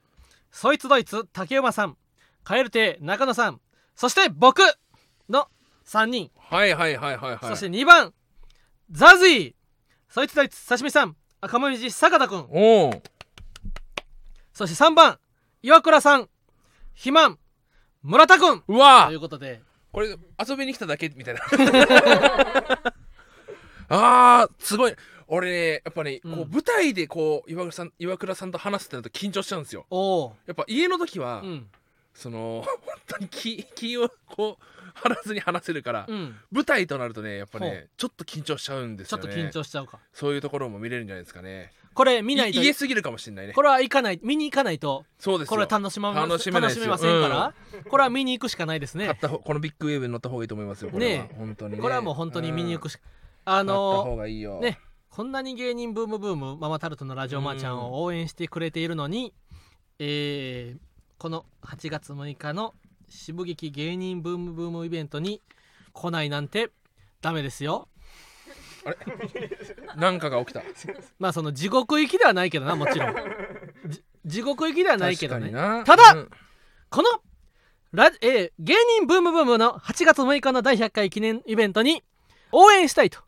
[0.51, 1.97] そいつドイツ竹馬さん。
[2.43, 3.59] 蛙亭中野さん。
[3.95, 4.61] そして僕
[5.29, 5.47] の
[5.85, 7.39] 3人、うはいはいはいはいはい。
[7.41, 8.13] そして2番。
[8.89, 9.53] ザズィ
[10.11, 12.39] そいつドイツ刺身さん赤もみじ坂田くん。
[12.51, 13.01] おお
[14.51, 15.17] そして3番
[15.63, 16.27] 岩倉さん
[16.93, 17.39] 肥満
[18.03, 18.61] 村田くん。
[18.67, 19.05] うわ。
[19.07, 19.61] ということで。
[19.93, 21.41] これ遊びに来ただけみたいな。
[23.87, 24.95] あーすごい。
[25.27, 26.35] 俺ねやっぱね、うん。
[26.35, 29.85] こう舞台でこう岩倉さん岩倉さんと話すってなると緊張しちゃうんですよ。
[29.89, 31.67] おおやっぱ家の時は、うん
[32.13, 32.77] その本
[33.07, 34.63] 当に気気をこう
[34.93, 36.35] 張らずに話せるから、うん。
[36.51, 39.23] 舞台となるとねやっぱねちょっと緊張しちゃうんですよね。
[39.23, 39.99] ちょっと緊張しちゃうか。
[40.13, 41.71] そういうところも見れるんじゃないですかね。
[41.93, 43.53] これ見ないとい言えすぎるかもしれないね。
[43.53, 45.49] これは行かない見に行かないとそうですよ。
[45.49, 47.53] これは楽しま楽しめないですしめませんから、
[47.89, 49.05] これは見に行くしかないですね。
[49.05, 51.35] 買った方このビッグウェーブに乗った方がいいと思いますよこれは、ねえ。
[51.35, 51.81] 本当にね。
[51.81, 53.03] これはもう本当に見に行くししか
[53.45, 54.59] あったの方がいいよ。
[54.59, 59.33] ねこんなに芸人ブームブームママタルトのラジオマーちゃんを応援してくれているのに、
[59.99, 60.90] えー
[61.21, 62.73] この8月6日の
[63.07, 65.39] 渋劇芸人ブームブームイベントに
[65.93, 66.71] 来ないなんて
[67.21, 67.89] ダメですよ。
[69.95, 70.63] なんかが起きた。
[71.19, 73.15] まあその地獄行きではないけどなもちろん。
[73.85, 75.51] じ地獄行きではないけどね。
[75.51, 75.85] 確かにな。
[75.85, 76.31] ただうん。
[76.89, 77.09] この
[77.91, 82.03] ラ、えー芸人ブームブームの8月6日の第100回記念イベントに
[82.51, 83.19] 応援したいと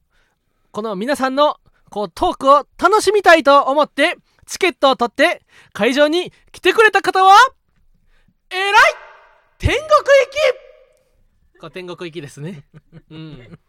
[0.71, 1.60] この皆さんの
[1.91, 7.36] こうトークを楽しみたいと思ってチケットを取って会場に来てくれた方は
[8.49, 8.73] えらい
[9.58, 11.60] 天国行き。
[11.60, 12.65] これ天国行きですね。
[13.10, 13.60] うん。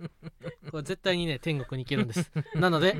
[0.71, 2.31] これ絶対にね天国に行けるんです。
[2.57, 2.97] なので、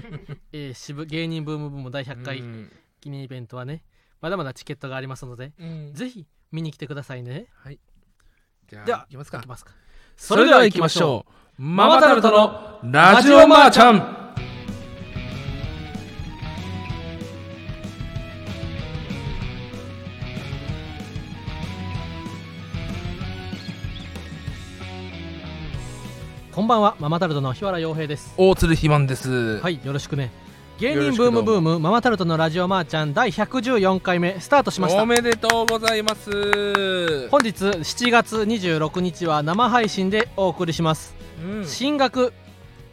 [0.53, 2.73] えー渋芸人ブームブーム第100回うん。
[3.01, 3.85] 記念イベントはね
[4.21, 5.93] まだまだチケットがありますのでうん。
[5.95, 7.47] ぜひ見に来てくださいね。
[8.69, 9.39] じゃあでは行きますか。
[9.39, 9.73] 行きますか。
[10.17, 11.27] それでは行きましょ
[11.59, 11.63] う。
[11.63, 14.24] ママタルトのラジオマーちゃん
[26.55, 28.33] こんばんはママタルトの日原洋平です。
[28.37, 29.59] 大鶴ひまんです。
[29.59, 30.31] はいよろしくね。
[30.79, 35.03] 芸人ブームブームママタルトのラジオマーちゃん第114回目スタートしました。
[35.03, 37.29] おめでとうございます。
[37.29, 41.67] 本日7月26日は生配信でお送りします、うん。
[41.67, 42.33] 進学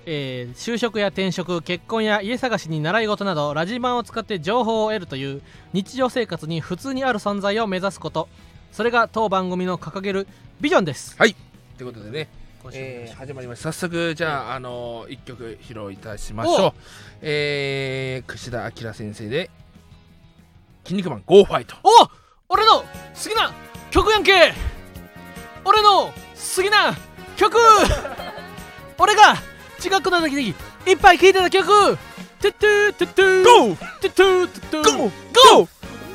[0.08, 5.44] えー就職や転職結婚や家探しに習い事などラジマンを使って情報を得るという
[5.74, 8.28] 日常生活に普通にある存在を目指すこと。
[8.72, 10.28] それが当番組の掲げる
[10.62, 11.16] ビジョンです。
[11.16, 11.36] とい。
[11.84, 12.28] うことでね、
[12.74, 13.72] えー始まりました。
[13.72, 16.74] 早速じゃあ、あのー、一曲披露いたしましょう。
[17.22, 19.50] えー、櫛田明先生で
[20.84, 22.86] 「筋肉マン GO ファイトお俺の好
[23.30, 23.52] きな
[23.90, 24.54] 曲やんけ。
[25.66, 26.96] 俺の好きな
[27.38, 27.58] 曲。
[28.98, 29.36] 俺が
[29.80, 31.68] 中学の時にいっぱい聴いてた曲。
[32.40, 33.44] トゥトゥトゥトゥ。
[33.44, 33.76] GO!
[33.76, 35.12] トゥトゥトゥトゥ。
[35.54, 35.68] GO!
[35.68, 35.68] GO!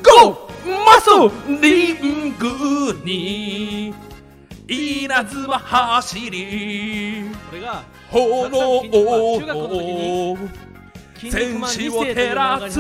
[0.03, 0.47] GO!
[0.85, 1.31] マソ
[1.61, 3.95] リングに
[4.69, 7.25] 稲妻走り。
[7.53, 10.37] 俺が炎を
[11.15, 12.79] 筋戦士を照らす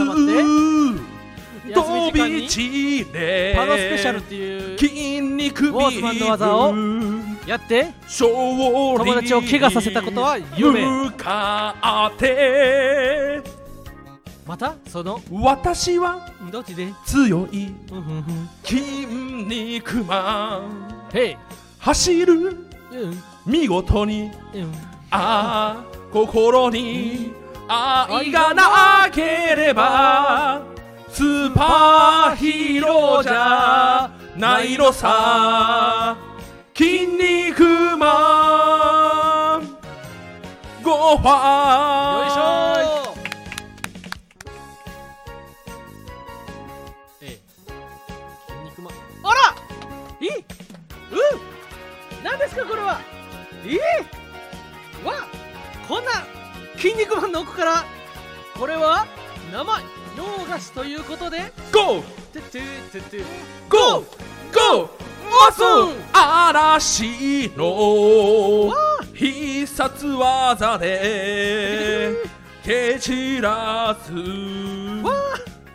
[1.75, 6.75] 飛び散れパロスペシャルっていう筋肉ビーズマンの技を
[7.47, 13.43] やって友友達を怪我させたことは夢向かって
[14.47, 16.93] またその私はどっちで？
[17.05, 17.75] 強い
[18.63, 19.07] 筋
[19.47, 21.11] 肉マン
[21.87, 24.23] 走るうん見事に
[24.53, 24.73] うん
[25.13, 27.33] ああ心に
[27.69, 30.63] 愛がなければ
[31.09, 36.17] スーパーヒーローじゃないのさ
[36.77, 37.63] 筋肉
[37.97, 39.63] マン
[40.83, 42.86] ご飯よいしょ
[52.37, 53.01] 何ですかこれは？
[53.65, 53.79] え
[55.03, 55.15] えわ
[55.89, 56.11] こんな
[56.77, 57.85] 筋肉マンの奥から
[58.59, 59.07] これは
[59.51, 59.81] 生
[60.19, 62.03] 洋菓子ということでゴー！
[62.35, 62.61] てって
[62.93, 63.25] てって
[63.71, 64.05] ゴー！
[64.53, 64.91] ゴー！
[65.27, 65.63] マス
[66.13, 68.71] 嵐の。
[69.15, 72.13] 必殺技で
[72.63, 74.13] 蹴散らす。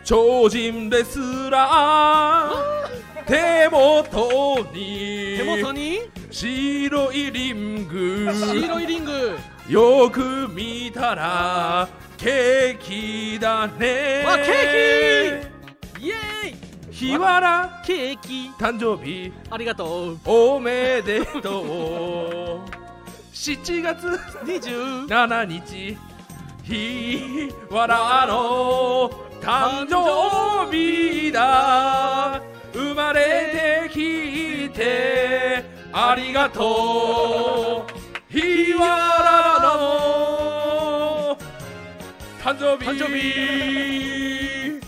[0.04, 1.18] 超人レス
[1.50, 5.38] ラー手元に。
[5.38, 6.00] 手元に？
[6.32, 8.30] 白いリング。
[8.34, 9.38] 白いリング。
[9.68, 14.24] よく見たらケーキだね。
[14.26, 16.06] わケーキ！
[16.06, 16.56] イエーイ！
[16.90, 18.50] 日原ケーキ。
[18.58, 19.34] 誕生日。
[19.50, 20.20] ありがとう。
[20.24, 22.70] おめでとう。
[23.36, 24.08] 7月。
[24.08, 25.98] 20 7日。
[26.64, 29.12] 日原の。
[29.42, 32.42] 誕生日だ。
[32.74, 38.32] 生まれてきてありがとう。
[38.32, 41.38] 日原の
[42.42, 42.90] 誕生日。
[42.90, 44.82] 誕生日。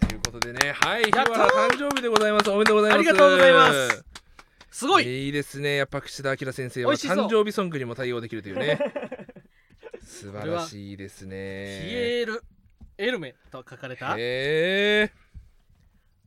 [0.00, 0.72] ということでね。
[0.72, 1.34] はい日やったー。
[1.34, 2.50] 原誕生日でございます。
[2.50, 3.08] おめでとうございます。
[3.08, 4.04] ありがとうございます。
[4.70, 5.26] すごい。
[5.26, 5.76] いいですね。
[5.76, 8.78] やっぱ櫛田明先生は誕生日ソングにも対応できるというね。
[10.06, 12.44] 素晴らしいですピねエール・
[12.96, 15.12] エルメと書かれたへえ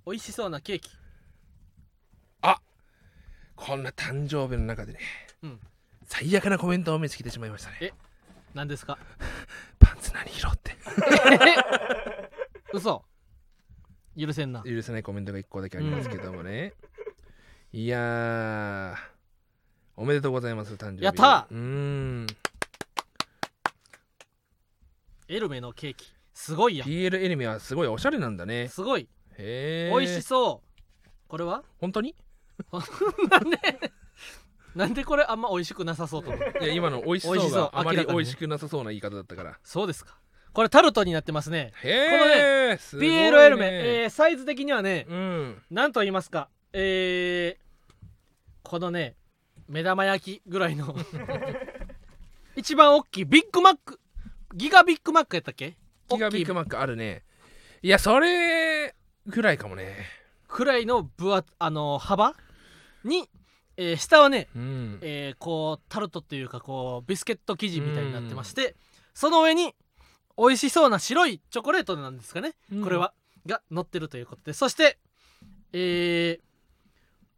[0.06, 0.92] 美味しそうなケーキ
[3.62, 5.00] こんな誕生日の中でね、
[5.43, 5.60] うん。
[6.06, 7.78] 最悪なコメントを見つけてしまいましたね。
[7.82, 7.91] え
[8.54, 8.98] 何ですか？
[9.80, 10.76] パンツ何色って。
[12.74, 13.04] 嘘。
[14.17, 14.63] 許せんな。
[14.63, 16.74] 許せないコメントが1個だけありますけどもね、
[17.74, 18.95] いやー
[19.95, 21.04] おめでとうございます誕生日。
[21.04, 22.28] やったうーん。
[25.28, 26.12] エルメのケーキ。
[26.34, 26.88] すごいやん。
[26.88, 28.67] PL エニメはすごいおしゃれなんだね。
[28.69, 29.08] すごい。
[29.38, 31.10] へえ美味しそう。
[31.28, 31.63] これは？
[31.80, 32.15] 本当に？
[33.30, 33.58] なんで
[34.76, 39.60] なんでこれあんま美味しくなさそうと思ういや今の美味しそうがあまり美味しくなさそうな言い方だったから。
[39.63, 40.17] そうですか。
[40.54, 41.72] これタルトになってますね。
[41.84, 43.30] へえ、すごいね。
[43.30, 43.69] PL エルメ、
[44.04, 45.62] えーサイズ的にはねうん。
[45.69, 47.63] なんと言いますかえー、
[48.63, 49.15] このね
[49.67, 50.95] 目玉焼きぐらいの。
[52.56, 54.00] 一番大きいビッグマック。
[54.54, 55.78] ギガビッグマックやったっけ？
[56.10, 57.24] ギガビッグマックあるね。
[57.82, 58.95] いやそれ
[59.28, 60.06] ぐらいかもね。
[60.48, 62.36] クくらいの分厚あの幅？
[63.03, 63.29] に、
[63.77, 64.99] えー下はね、うん。
[65.01, 68.75] えーこうタルトっていうかこうビスケット生地みたいになってまして
[69.13, 69.73] その上に
[70.38, 72.83] 美味しそうな白いチョコレートなんですかね、うん。
[72.83, 73.13] これは
[73.45, 74.53] が乗ってるということで。
[74.53, 74.97] そして
[75.71, 76.41] えー、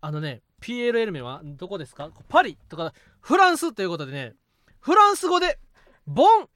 [0.01, 2.09] あのね PLL 名はどこですか？
[2.29, 4.35] パリとかフランスということでね
[4.79, 5.59] フランス語で
[6.07, 6.47] ボン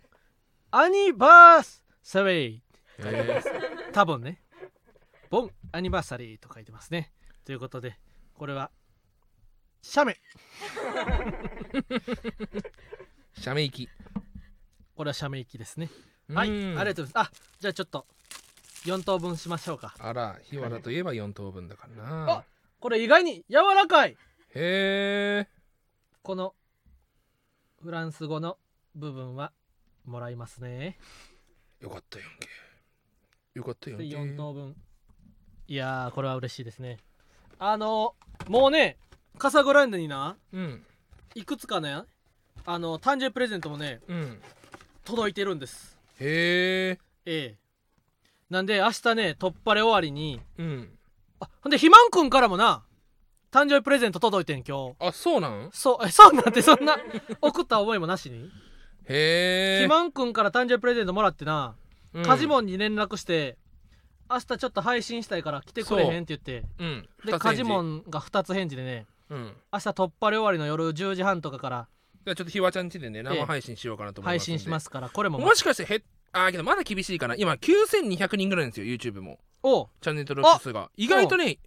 [0.72, 2.62] アニバーサリー。
[3.00, 3.44] へ
[3.92, 4.42] 多分ね。
[5.30, 7.12] ボンアニバーサリーと書いてますね。
[7.46, 7.98] ということで
[8.36, 8.72] これは
[9.88, 10.20] 写メ。
[11.72, 12.72] ー
[13.40, 13.90] シャメ 行き
[14.96, 15.90] これは写メ行きですね。
[16.34, 17.30] はいありがとうございます。
[17.30, 18.08] あじゃあちょっと
[18.86, 19.94] 4等分しましょうか。
[20.00, 22.46] あら日原といえば4等分だからあな
[22.80, 24.14] これ意外に柔らかい。
[24.14, 24.18] へ
[25.46, 25.48] え。
[26.24, 26.56] この
[27.84, 28.58] フランス語の
[28.96, 29.54] 部分は
[30.04, 30.98] もらいますね。
[31.80, 32.50] よかったやんけ。
[33.54, 34.76] よかったやんでけ4等分。
[35.68, 36.98] いやーこれは嬉しいですね。
[37.60, 38.16] あの
[38.48, 38.98] もうね
[39.38, 40.84] カサグランデになうん。
[41.36, 42.02] いくつかね
[42.66, 44.42] あの誕生日プレゼントもねうん。
[45.04, 45.98] 届いてるんです。
[46.20, 47.56] へえええ。
[48.50, 50.90] なんで明日ね突破れ終わりにうん。
[51.40, 52.84] あほんで肥満くんからもな
[53.52, 54.96] 誕生日プレゼント届いてん今日。
[55.00, 55.70] あそうなん？
[55.74, 56.98] そうえそうなんてそんな
[57.42, 58.50] 送った覚えもなしに？
[59.08, 61.76] へえ肥満くんから誕生日プレゼントもらってな
[62.26, 63.58] カジモンに連絡して
[64.30, 66.84] 明日ちょっと配信したいから来てくれへんって言ってう。
[66.86, 67.10] ん。
[67.26, 69.54] でカジモンンが2つ返事でねうん。
[69.74, 71.88] 明日突破れ終わりの夜10時半とかから。
[72.26, 74.52] じゃあちょっとひわちゃんちでね生配信しようかなと思いますんで。
[74.52, 75.40] 配信しますからこれも。
[75.40, 77.36] もしかしてへあーけどまだ厳しいかな。
[77.36, 79.40] 今9200人ぐらいなんですよ YouTube も。
[79.64, 80.90] おチャンネル登録者数が。
[80.98, 81.60] 意外とね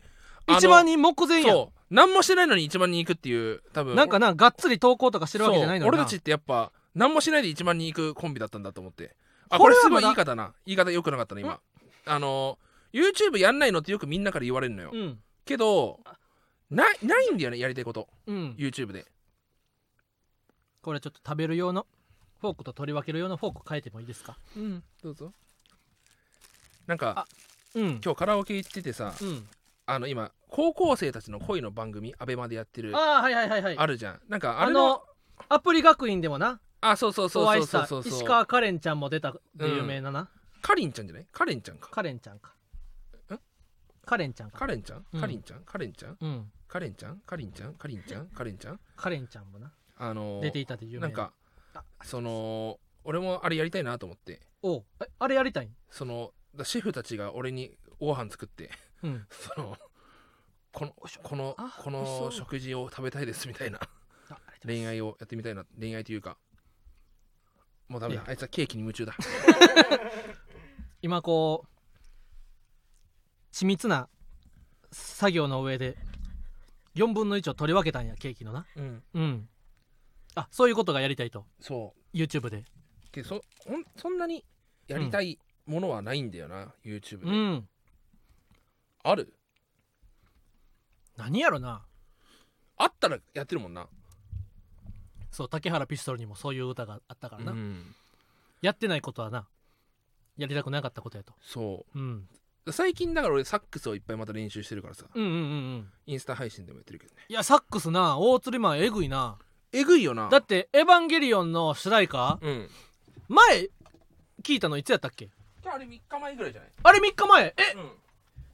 [0.46, 1.78] あの1万人目前やそう。
[1.90, 3.96] 何もしてないのに1万人いくっていう多分。
[3.96, 5.96] なんかながっつり投稿とかしてるわけじゃないのにな。
[5.96, 6.00] そう。
[6.00, 9.14] 俺たちってやっぱ何もしないで1万人いくコンビだったんだと思って。
[9.50, 10.52] あこれすごい言い方な。
[10.66, 11.60] 言い方良くなかったな今。
[12.04, 12.58] あの
[12.92, 15.18] YouTube やんないのってよくみんなから言われるのよ、うん。
[15.44, 16.00] けど
[16.70, 18.08] ないないんだよねやりたいこと。
[18.26, 18.54] うん。
[18.58, 19.06] YouTube で。
[20.82, 21.86] これちょっと食べる用の
[22.40, 24.36] フォークと取り分ける用のフォーク変えてもいいですか？
[24.56, 24.82] うん。
[25.02, 25.32] どうぞ。
[26.86, 27.26] なんか
[27.74, 28.00] うん。
[28.04, 29.46] 今日カラオケ行っててさうん。
[29.86, 33.86] あの今高校生たちの恋の番組アベマでやってるあああはいはいはいはい。
[33.86, 34.20] るじゃん。
[34.28, 35.02] なんかああれのの
[35.48, 36.60] アプリ学院でもな。
[36.80, 37.66] あそうそうそうお会そいう。
[37.66, 40.28] したそうそう石川カレンちゃんも出たで有名なな、
[40.62, 41.26] カリンちゃんじゃない？
[41.32, 41.88] カレンちゃんか。
[41.90, 42.50] カレンちゃんか。
[43.34, 43.38] ん
[44.06, 44.58] カレンちゃんか。
[44.58, 45.04] カレンちゃん？
[45.12, 45.20] うん。
[45.20, 45.60] カリンちゃん？
[45.64, 46.16] カレンちゃん？
[46.20, 47.20] うんカレンちゃん？
[47.26, 47.74] カリンちゃん？
[47.74, 48.26] カリンちゃん？
[48.28, 48.80] カレンちゃん？
[48.96, 49.72] カレンちゃんもな。
[49.96, 51.32] あのー出ていたで有名なんか
[52.04, 54.40] その俺もあれやりたいなと思って。
[54.62, 54.84] お
[55.18, 55.70] あれやりたいん？
[55.90, 58.70] そのだシェフたちが俺にご飯作って。
[59.02, 59.26] うん。
[59.32, 59.76] その
[60.72, 63.80] このこのあこの食事を食べたいですみたいな。
[64.64, 65.64] 恋愛をやってみたいな。
[65.78, 66.36] 恋愛というか。
[67.88, 68.22] もうダメだ。
[68.22, 69.14] いあいつはケーキに夢中だ。
[71.00, 74.08] 今こう緻密な
[74.92, 75.96] 作業の上で
[76.98, 78.66] 4分の1を取り分けたんやケーキのな。
[78.76, 79.02] うん。
[79.14, 79.48] うん。
[80.34, 81.46] あそういうことがやりたいと。
[81.60, 82.58] そ YouTube で。
[82.58, 82.64] う
[83.12, 84.44] けどそほんそんなに
[84.88, 87.68] やりたいものはないんだよな、YouTube で、うん。
[89.04, 89.32] ある？
[91.16, 91.84] 何やろな。
[92.76, 93.86] あったらやってるもんな。
[95.30, 97.94] そう竹原ピストルにもそういう歌があったからな、うん。
[98.62, 99.46] やってないことはな。
[100.36, 101.98] やりたくなかったことやと、そう。
[101.98, 102.04] ん、う
[102.72, 105.04] 最近だから俺サックスをいっぱいまた練習してるからさ。
[105.14, 105.42] うんうんうんう
[105.78, 105.88] ん。
[106.06, 107.22] インスタ配信でもやってるけどね。
[107.28, 109.38] いやサックスな大釣りマンえぐいな。
[109.72, 110.28] えぐいよな。
[110.28, 112.38] だって「エヴァンゲリオン」の主題歌？
[112.40, 112.68] うん。
[113.28, 113.68] 前
[114.42, 115.28] 聞いたのいつやったっけ？
[115.66, 116.70] あれ3日前ぐらいじゃない？
[116.82, 117.44] あれ3日前？
[117.44, 117.52] え？
[117.76, 117.90] うん。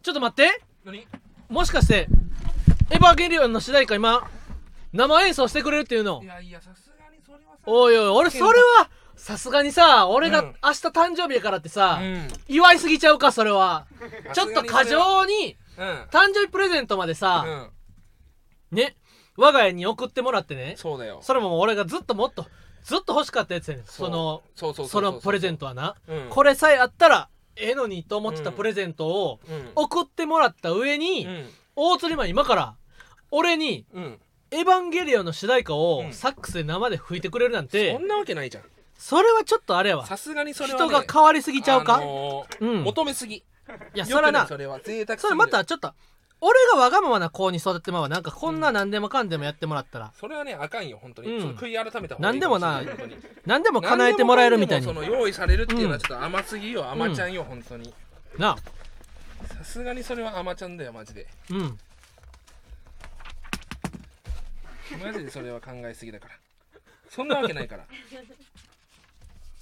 [0.03, 0.61] ちょっと待って。
[0.85, 1.07] 何？
[1.48, 2.09] もしかして
[2.90, 4.29] 「エヴァンゲリオン」の主題歌今
[4.92, 6.20] 生演奏してくれるっていうの？
[6.22, 10.46] いやいやさすがにそれはさおいおい俺それはさすがにさ俺がうん。
[10.46, 12.29] 明日誕生日やからってさ、うん。
[12.48, 13.87] 祝いすぎちゃうかそれは。
[14.35, 15.87] ちょっと過剰にうん。
[16.11, 18.77] 誕生日プレゼントまでさ、うん。
[18.77, 18.96] ね
[19.37, 21.20] 我が家に送ってもらってねそうだよ。
[21.22, 22.46] それも俺がずっともっと
[22.83, 23.87] ずっと欲しかったやつやねん。
[23.87, 25.96] そのそのプレゼントトはな。
[26.07, 26.29] うん。
[26.31, 29.72] これさえあったらええのにと思ってたうんプレゼントをうん。
[29.74, 31.50] 送ってもらった上に、うん。
[31.77, 32.77] 大釣りマン今から
[33.31, 36.12] 俺にうん「エヴァンゲリオン」の主題歌をうん。
[36.12, 38.64] サックスで生で吹いてくれるなんて、そんなわけないじゃん
[38.98, 40.07] それはちょっとあれやわ。
[40.07, 42.83] さすがにそれはね人が変わりすぎちゃうか、あのーうん。
[42.85, 43.37] 求めすぎ。
[43.37, 43.42] い
[43.94, 44.80] やそれはなそれは。
[44.80, 45.28] 贅沢すぎる。
[45.28, 45.92] それまたちょっと
[46.40, 48.09] 俺がわがままな子に育ってまうわ。
[48.09, 51.50] なんかこんな何でもかんでもやってもらったら、それはねあかんよ本当に、うん。
[51.57, 52.83] 悔い改めた方がいいなんでもな
[53.46, 54.87] 何でも叶えてもらえるみたいに。
[54.87, 57.94] その用意されるっていうのはちょっと甘すぎよ、甘ちゃんよ本当に。
[58.38, 58.57] なあ。
[59.46, 61.26] さすがにそれは甘ちゃんだよマジで。
[61.50, 61.78] うん。
[65.02, 66.35] マジでそれは考えすぎだから。
[67.09, 67.85] そんなわけないから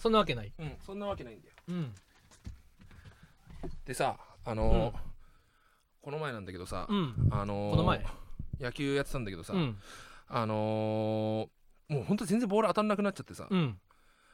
[0.02, 0.52] そんなわけない。
[0.58, 1.54] うんそんなわけないんだよ。
[1.68, 1.94] うん。
[3.86, 4.94] でさあのー
[6.02, 7.28] この前なんだけどさ、うん。
[7.30, 8.04] あのーこの前。
[8.60, 9.76] 野球やってたんだけどさ、うん。
[10.26, 13.78] あのーもうほんと全然ボール当たんなくなっちゃってさ、うん。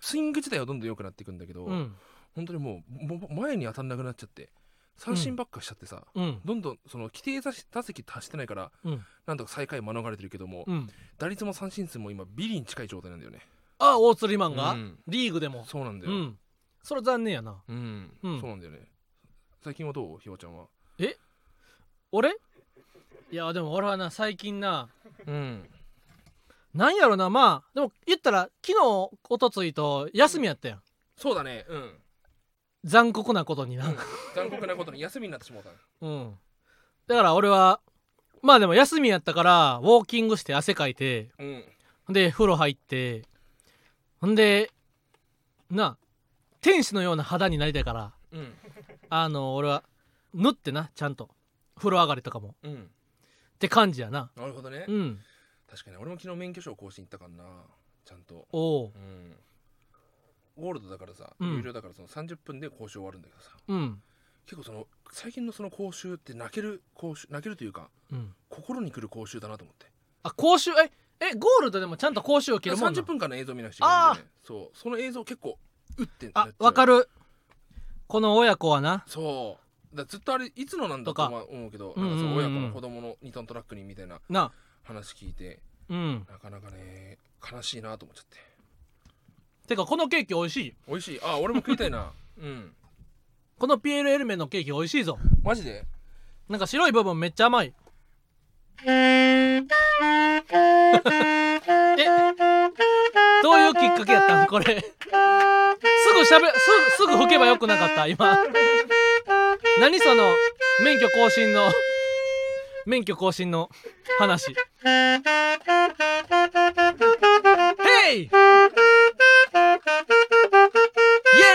[0.00, 1.94] スイング自体はどんどん良くなっていくんだけど、うん。
[2.34, 2.82] 本当にも
[3.30, 4.48] う前に当たんなくなっちゃって
[4.96, 6.40] 三振ばっかしちゃってさ、うん。
[6.46, 9.04] どんどんその規定打打席達してないからうん。
[9.26, 10.88] なんとか最下位免れてるけども、うん。
[11.18, 13.40] 打率も三振数も今ビリに近い状態なんだよね
[13.78, 14.98] あ大釣りマンが、うん。
[15.06, 15.64] リーグでも？
[15.66, 16.12] そうなんだよ。
[16.12, 16.38] うん。
[16.82, 17.62] それ残念やな。
[17.68, 18.40] うん、うん。
[18.40, 18.80] そうなんだよね。
[19.62, 20.18] 最近はどう？
[20.18, 20.66] ひわちゃんは？
[22.12, 22.30] 俺？
[23.30, 24.88] いやでも俺はな最近な。
[25.26, 25.68] うん。
[26.74, 27.28] なんやろな。
[27.30, 30.82] まあでも言ったら昨日おとついと休みやったやん。
[31.16, 31.66] そうだね。
[31.68, 31.92] うん、
[32.84, 33.86] 残酷なことにな。
[33.86, 33.96] うん。
[34.34, 36.34] 残酷なことに休みになってしまうたうん。
[37.06, 37.80] だから俺は
[38.42, 41.64] まあでも休みやったからウォーキングして汗かいてうん。
[42.08, 43.24] で風呂入って
[44.20, 44.70] ほんで
[45.70, 45.96] な
[46.60, 48.54] 天使のような肌になりたいからうん。
[49.10, 49.84] あの俺は
[50.34, 51.30] 縫ってなちゃんと。
[51.76, 52.56] 風呂上がりとかも。
[52.62, 52.74] うん。
[52.74, 54.30] って感じやな。
[54.36, 55.20] なるほどね、うん。
[55.70, 55.96] 確かに。
[55.96, 57.44] 俺も昨日免許証更新行ったからな。
[58.04, 58.46] ちゃんと。
[58.52, 59.34] おおうん。
[60.56, 61.56] ゴールドだからさ、うん。
[61.56, 63.50] 有料だからその30分で講習終わるんだけどさ。
[63.68, 64.02] うん。
[64.44, 68.34] 結構その最近のその講習って泣ける講習泣けるというかうん。
[68.48, 69.86] 心にくる講習だなと思って。
[70.24, 74.30] あ講習ええゴールドでもちゃんと講習を切るもんな30分間の映像見なくちゃいけないんだよね。
[74.44, 74.76] そう。
[74.78, 75.58] その映像結構
[75.98, 76.98] うってあわかる。
[77.00, 77.08] る
[78.06, 79.04] この親子はな。
[79.06, 79.58] そ
[79.92, 79.96] う。
[79.96, 81.30] だからずっとあれいつのなんだととか。
[81.30, 84.52] は思うけどなんかそう親子の子供の2トントラックにみたいなな。
[84.84, 86.26] 話聞いてうん。
[86.30, 87.18] なかなかね
[87.52, 88.38] 悲しいなと思っちゃって。
[89.68, 90.74] てかこのケーキ美味しい？
[90.86, 91.20] 美味しい。
[91.22, 92.12] あ俺も食いたいな。
[92.40, 92.72] うん。
[93.58, 95.18] このピエール・エルメンのケーキ美味しいぞ。
[95.42, 95.84] マジで？
[96.48, 97.74] なんか白い部分めっちゃ甘い
[100.00, 100.42] え
[103.42, 104.46] どういうきっかけやったん？
[104.46, 104.64] これ。
[104.64, 104.70] す
[106.14, 106.54] ぐしゃべす
[106.96, 108.38] すぐ吹けばよくなかった今。
[109.80, 110.34] 何その
[110.82, 111.70] 免許更新の
[112.86, 113.68] 免許更新の
[114.18, 114.54] 話。
[114.82, 115.20] ヘ
[118.14, 118.22] イ！
[118.22, 118.30] イ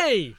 [0.05, 0.35] Yay!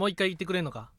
[0.00, 0.90] もう一回言ってくれんのか？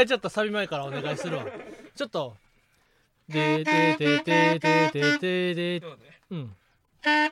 [0.00, 1.44] 回ちょっとサビ前からお願いするわ。
[1.94, 2.34] ちょっと。
[3.28, 5.86] でででででででで。
[6.30, 6.56] うん。
[7.02, 7.30] あ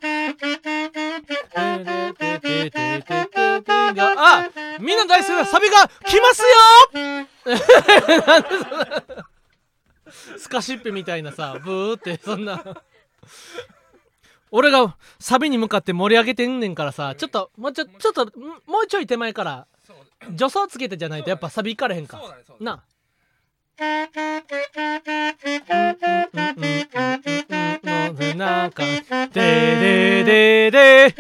[4.81, 6.49] みんな大好きなサビが来ますよ
[10.39, 12.65] スカシッペみたいなさブーってそんな
[14.51, 18.25] 俺がサビに向かって盛り上げてんねんからさちょっともうちょちょっと
[18.67, 19.67] もうちょい手前から
[20.37, 22.19] 助走つけてじゃないとやっぱサビいかれへんか。
[22.19, 22.85] そうだねそうだねなあ。
[28.37, 31.15] なんかでででで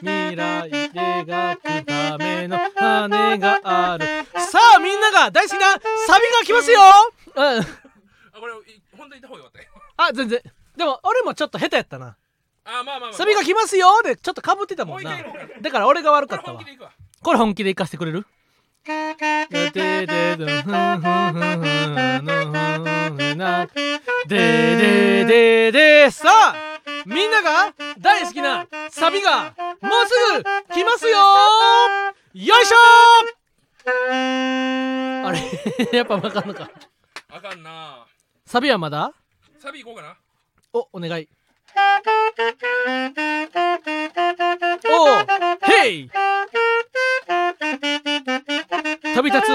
[0.00, 4.04] 未来描くための羽がある
[4.36, 5.80] さあみんなが大好きなサビ
[6.40, 6.80] が来ますよ
[7.34, 7.64] うんあ
[8.40, 10.40] これい本当に言った方がよかったよあ全然
[10.76, 12.16] でも俺もちょっと下手やったな
[12.64, 16.92] あまあまあまあサビが来ますよでちょっとかぶってたもんなもう一回言おうかだから俺が悪これかったわ本気でいくわ
[17.24, 18.24] これ本気で行かせてくれる？
[24.28, 26.54] でででででさあ
[27.06, 29.52] みんなが大好きなサビがもう
[30.06, 31.16] すぐ来ますよ
[32.34, 32.76] よいしょ
[35.26, 35.40] あれ
[35.96, 36.70] やっぱわかんのか
[37.30, 38.06] あかんな
[38.44, 39.12] サビはまだ
[39.58, 40.16] サビいこうかな
[40.74, 41.28] おお願い
[44.86, 45.26] おう
[45.62, 46.08] ヘ
[49.14, 49.48] イ飛び立つ。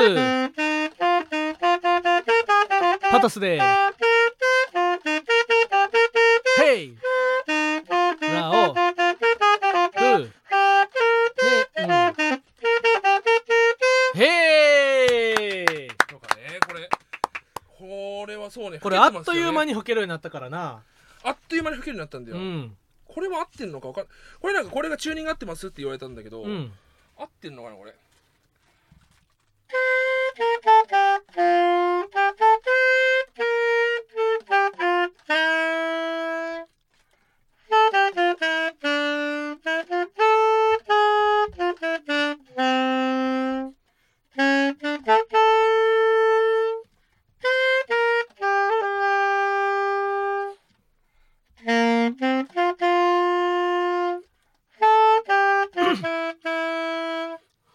[3.12, 3.62] パトスで。
[6.58, 6.98] ヘイ。
[8.22, 8.74] ラオ。
[8.74, 8.80] フ。
[14.16, 15.66] ね
[16.10, 16.90] うんかねこれ。
[17.78, 20.84] これはそうねこれあっという間にに吹けるようになったからな。
[21.24, 22.78] あっという間に吹けるようになったんだよ、うん。
[23.08, 24.06] これも合ってんのか分かん
[24.40, 26.72] これなんかこれがチューニング合ってますって言われたんだけど、うん。
[27.18, 27.94] 合ってんのかなこれ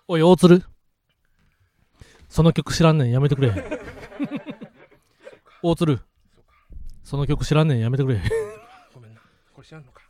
[0.07, 0.73] おい大鶴。
[2.34, 3.10] その曲知らんねん。
[3.12, 3.52] やめてくれ。
[5.62, 6.00] 大鶴。
[7.04, 7.78] その曲知らんねん。
[7.78, 8.20] やめてくれ。
[8.92, 9.20] ごめんな。
[9.54, 10.02] これ知らんのか。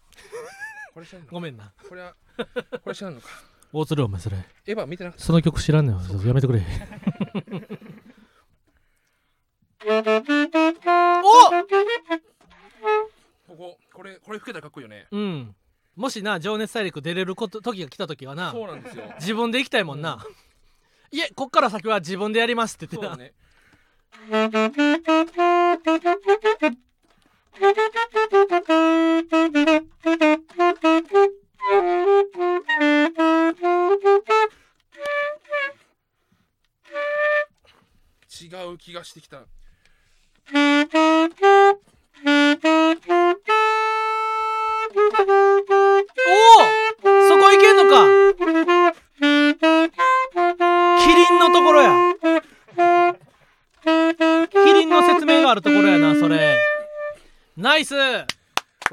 [0.94, 1.34] これ知らんのか。
[1.34, 1.74] ごめんな。
[1.86, 2.16] これは
[2.82, 3.28] これ知らんのか。
[3.74, 4.38] 大鶴お前それ。
[4.38, 5.96] エヴァ見てなくてその曲知らんねん。
[6.26, 6.62] やめてくれ。
[13.46, 15.08] こここれこれ吹けたらかっこいいよね。
[15.12, 15.54] おうん。
[15.94, 19.04] もしな情熱大陸出れること時が来た時はなそうなんですよ。
[19.20, 20.24] 自分で行きたいもんな、
[21.14, 23.34] いえこっから先は自分でやりますって言ってな、そうだね。
[38.42, 39.44] 違う気がしてきた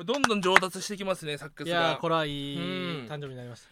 [0.01, 1.75] れどんどん上達してきますねサックいスが。
[1.75, 3.07] やーこれはいいうん。
[3.07, 3.63] 誕生日になりまし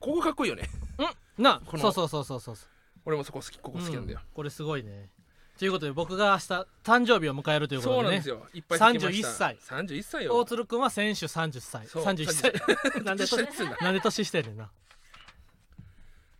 [0.00, 0.68] ここかっこいいよね。
[0.96, 1.42] たん。
[1.42, 1.82] なこの。
[1.82, 2.56] そうそうそうそうそう。
[3.04, 4.20] 俺もそこ好きここ好きなんだよ。
[4.22, 5.10] う、これすごいね。
[5.58, 6.44] ということで僕が明日
[6.84, 8.00] 誕生日を迎えるということでね。
[8.00, 8.46] そうなんですよ。
[8.54, 9.28] いっぱい弾けました。
[9.28, 9.56] 31歳。
[9.56, 10.36] 31歳よ。
[10.36, 11.86] 大鶴くんは先週30歳。
[11.86, 13.02] そう31歳。
[13.04, 13.76] なんで年下っつうんだ。
[13.80, 14.70] なんで年してんねんな。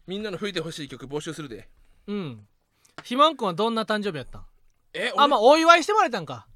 [0.07, 1.69] みんなの吹いてほしい曲募集するで。
[2.07, 2.47] うん。
[3.05, 4.45] ひまんくんはどんな誕生日やったん？
[4.95, 6.48] えあまあお祝いしてもらえたんか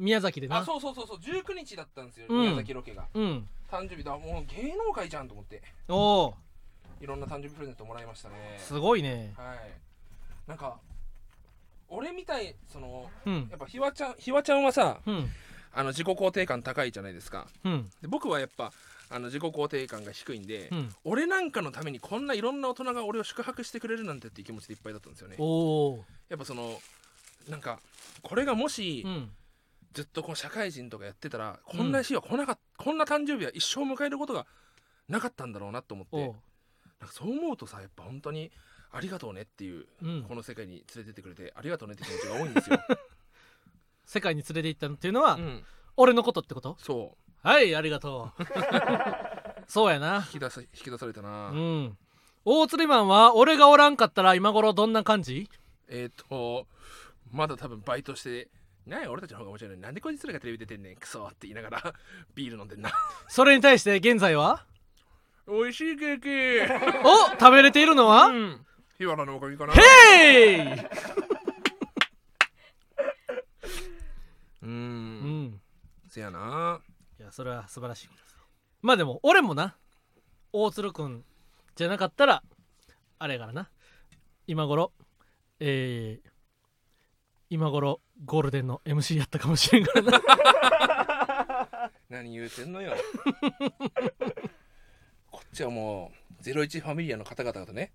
[0.00, 0.58] 宮崎でな。
[0.58, 1.18] あそうそうそうそう。
[1.18, 2.40] 19日だったんですよ、うん。
[2.40, 3.06] 宮崎ロケが。
[3.14, 3.46] うん。
[3.70, 4.02] 誕生日。
[4.02, 5.62] だもう芸能界じゃんと思って。
[5.88, 6.34] おお
[7.00, 8.56] いろんな誕生日プレゼントもらいましたね。
[8.58, 9.34] すごいね。
[9.36, 9.58] はい。
[10.48, 10.78] なんか
[11.88, 13.48] 俺みたいそのうん。
[13.50, 15.28] やっぱひわちゃんひわちゃんはさうん。
[15.72, 17.46] あの自己肯定感高いじゃないですか。
[17.64, 17.90] うん。
[18.00, 18.72] で僕はやっぱ
[19.10, 20.94] あの自己肯定感が低いんで、うん。
[21.04, 25.36] 俺なんかのためにこんないろんな大人が俺を宿泊してくれるなんてっていう気持ちでいっぱいだったんですよね。
[25.38, 25.44] お
[25.90, 26.80] おやっぱその
[27.50, 27.80] なんか
[28.22, 29.30] これがもし、うん
[29.92, 34.46] ずっとこう社会人とかやってたらこんな日は来なかっこんな誕生日は一生迎えることが
[35.08, 36.16] なかったんだろうなと思って。
[37.00, 38.50] なんかそう思うとさやっぱ本当に
[38.92, 40.22] ありがとうねっていう、うん。
[40.28, 42.78] この世界に連れてってくれてありがとうねって気持ちが多いんですよ、
[44.04, 45.64] 世界に連れて行ったっていうのは、うん、
[45.96, 46.76] 俺のことってこと？
[46.78, 47.48] そう。
[47.48, 48.44] はいありがとう。
[49.66, 50.16] そうやな。
[50.16, 51.98] 引き出さ引き出されたな、うん。
[52.44, 55.48] 大釣りマンは俺がおらんかったら今頃どんな感じ？
[55.88, 56.66] えっ、と
[57.30, 58.50] まだ多分バイトして
[58.86, 59.82] なんや俺たちの方が面白いのに。
[59.82, 60.96] なんでこいつらがテレビ出てんねん。
[60.96, 61.94] クソって言いながら。
[62.34, 62.90] ビール飲んでんな。
[63.28, 64.66] それに対して現在は？
[65.46, 66.72] 美味しいケーキ。
[67.04, 68.66] お食べれているのは、うん。
[68.98, 69.72] 日原のおかげかな。
[69.72, 70.72] ヘイ！
[70.72, 70.88] う
[74.62, 75.44] うん。
[75.46, 75.60] ん
[76.08, 76.80] せやな。
[77.18, 78.36] いやそれは素晴らしいことです
[78.82, 79.76] まあでも俺もな。
[80.52, 81.24] 大鶴くん
[81.76, 82.42] じゃなかったら
[83.18, 83.70] あれやからな。
[84.46, 84.92] 今頃
[85.60, 86.29] えー、
[87.50, 90.20] 今頃ゴールデンの MC やったかもしれんからな。
[92.08, 92.94] 何言うてんのよ。
[95.30, 97.92] こっちはもう01ファミリアの方々とね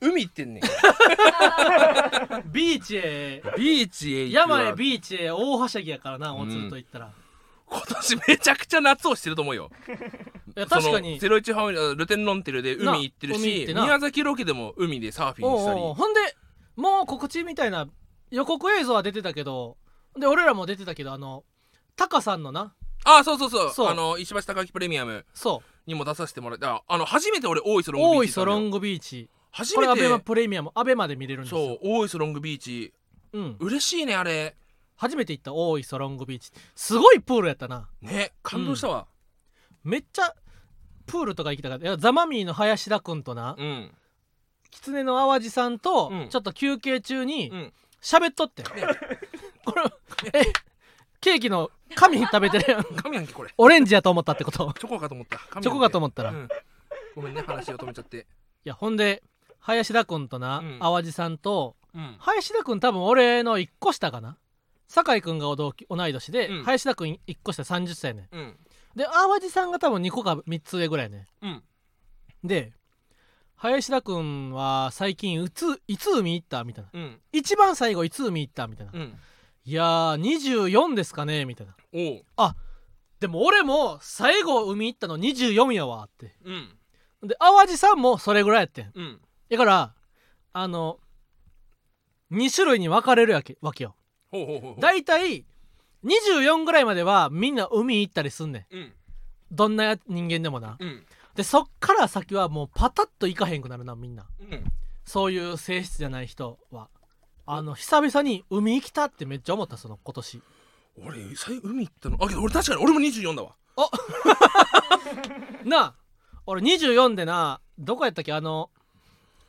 [0.00, 0.62] 海行ってんねん。
[2.50, 3.42] ビーチへ。
[3.56, 5.30] ビーチへ行く山へわビーチへ。
[5.30, 7.12] 大はしゃぎやからな大鶴と言ったら、
[7.66, 9.70] 今年めちゃくちゃ夏をしてると思うよ。
[10.56, 11.20] いや確かに。
[11.20, 13.82] その01ファミリアルテンロンテルで海行ってるしな海行ってな。
[13.82, 15.80] 宮崎ロケでも海でサーフィンしたり。
[15.80, 16.20] おうおうほんで
[16.74, 17.88] もう告知みたいな
[18.30, 19.76] 予告映像は出てたけど
[20.18, 21.44] で俺らも出てたけどあの
[21.96, 22.74] タカさんのな。
[23.04, 23.70] あそうそうそう。
[23.72, 23.88] そう。
[23.88, 28.44] あの石橋貴明プレミアムそにも出させてもらってああの初めて俺大磯うロングビ大ーチ行ったのよ。
[28.44, 29.30] 磯ロングビーチ。
[29.52, 29.88] 初めて。
[29.88, 32.92] これアベマプレミアムアベマで見れるんですそよう大磯ロングビーチ。
[33.32, 33.56] うん。
[33.60, 34.56] 嬉しいねあれ。
[34.96, 36.50] 初めて行った大磯ロングビーチ。
[36.74, 37.88] すごいプールやったな。
[38.02, 39.06] ね感動したわ。
[39.84, 40.34] めっちゃ
[41.06, 41.96] プールとか行きたかった。
[41.96, 43.54] ザ・マミーの林田君とな。
[43.56, 43.90] うん。
[44.70, 46.28] 狐の淡路さんとうん。
[46.28, 47.72] ちょっと休憩中にうん
[48.06, 50.44] 喋っとって、これえ
[51.20, 52.84] ケーキの紙食べてるやん。
[52.84, 53.52] 神やんけこれ。
[53.58, 54.72] オレンジやと思ったってこと？
[54.78, 55.60] チョコかと思った。
[55.60, 56.48] チョコかと思ったら、いうん。
[57.16, 58.28] ごめんね話を止めちゃって。
[58.62, 59.24] やほんで
[59.58, 60.78] 林田君とな、うん。
[60.78, 62.14] 淡路さんとうん。
[62.20, 64.36] 林田君多分俺の1個下かな？
[64.86, 66.62] 酒井君が同期同い年で、うん。
[66.62, 68.40] 林田君1個下30歳やねうん。
[68.40, 68.56] ん
[68.94, 71.26] で淡路さんが多分2個か3つ上ぐらいやね
[72.44, 72.72] で
[73.56, 76.90] 林田君は最近いついつ海行ったみたいな。
[76.92, 77.20] うん。
[77.32, 79.14] 一番最後いつ海行ったみたいな、うん。
[79.64, 80.20] いやー
[80.62, 81.74] 24ですかねみたいな。
[81.92, 82.24] おう。
[83.18, 86.34] でも俺も最後海行ったの24やわって。
[86.44, 87.28] うん。
[87.28, 88.92] で淡路さんもそれぐらいやってん。
[88.94, 89.20] うん。
[89.50, 89.94] だから
[90.52, 90.98] あの
[92.32, 93.96] 2種類に分かれるわけわけよ。
[94.30, 94.80] ほうほうほうほう。
[94.82, 95.46] だいたい
[96.04, 98.76] 24ぐらいまではみんな海行ったりすんねん。
[98.76, 98.92] うん。
[99.50, 100.76] どんな人間でもな。
[100.78, 101.05] うん
[101.36, 104.26] でそっから先はもうパタッと行かへんくなるなみんな。
[104.40, 104.64] うん。
[105.04, 106.88] そういう性質じゃない人は。
[107.46, 110.42] あの久々に海行きたってめっちゃ思ったその今年。
[111.04, 112.16] 俺最海行ったの？
[112.20, 113.54] あけど俺確かに俺も24だわ。
[115.64, 115.94] なあ
[116.46, 118.32] 俺24でなどこやったっけ？
[118.32, 118.70] あの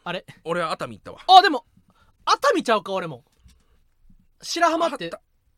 [0.04, 0.26] あれ。
[0.44, 1.20] 俺は熱海行ったわ。
[1.40, 1.66] あでも
[2.26, 3.24] 熱海ちゃうか俺も。
[4.42, 5.12] 白浜って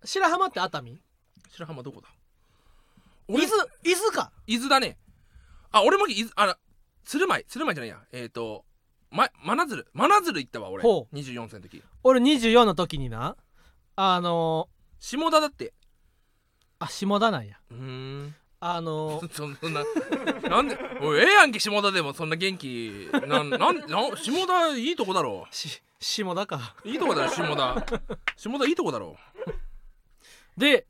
[0.06, 1.02] 白浜って熱海？
[1.52, 2.08] 白浜どこだ？
[3.28, 3.46] 伊豆
[3.84, 4.32] 伊豆か。
[4.48, 4.98] 伊豆だね
[5.72, 6.06] あ俺も
[6.36, 6.58] あら
[7.06, 7.98] 鶴舞鶴舞じゃないや。
[8.12, 8.66] えっ、ー、と
[9.12, 9.88] ま真鶴。
[9.94, 10.84] 真鶴行ったわ俺。
[10.84, 11.84] ほ24歳の時。
[12.04, 13.36] 俺24の時にな。
[13.96, 15.74] あの下田だって。
[16.80, 17.58] あ下田なんや。
[17.72, 18.36] うーん。
[18.62, 19.84] あのそ そんな
[20.50, 22.14] なんでおいええやんけ下田でも。
[22.14, 25.48] そんな元気なんなんなん下田いいとこだろ。
[25.52, 26.76] し下田か。
[26.84, 27.86] いいとこだろ下田。
[28.36, 29.18] 下田いいとこだろ。
[30.58, 30.86] で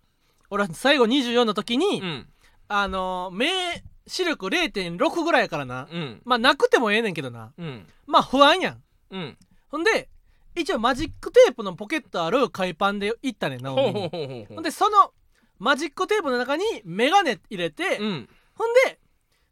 [0.49, 2.29] 俺最後24の時に、うん。
[2.67, 5.87] あの目視力0.6ぐらいやからな。
[5.89, 6.21] うん。
[6.25, 7.53] まあなくてもええねんけどな。
[7.57, 7.87] うん。
[8.07, 8.83] まあ不安やん。
[9.11, 9.37] うん。
[9.69, 10.09] ほんで
[10.55, 15.13] 一応マジックテープのポケットある海パンで行ったねんなほんでその
[15.59, 18.29] マジックテープの中にメガネ入れて、うん。
[18.55, 18.99] ほんで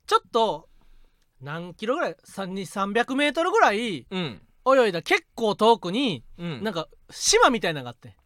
[0.07, 0.67] ちょっと
[1.39, 4.41] 何キロぐらい？3 300メートルぐらいうん。
[4.67, 6.63] 泳いだ結構遠くにうん。
[6.63, 8.17] なんか島みたいなのがあって。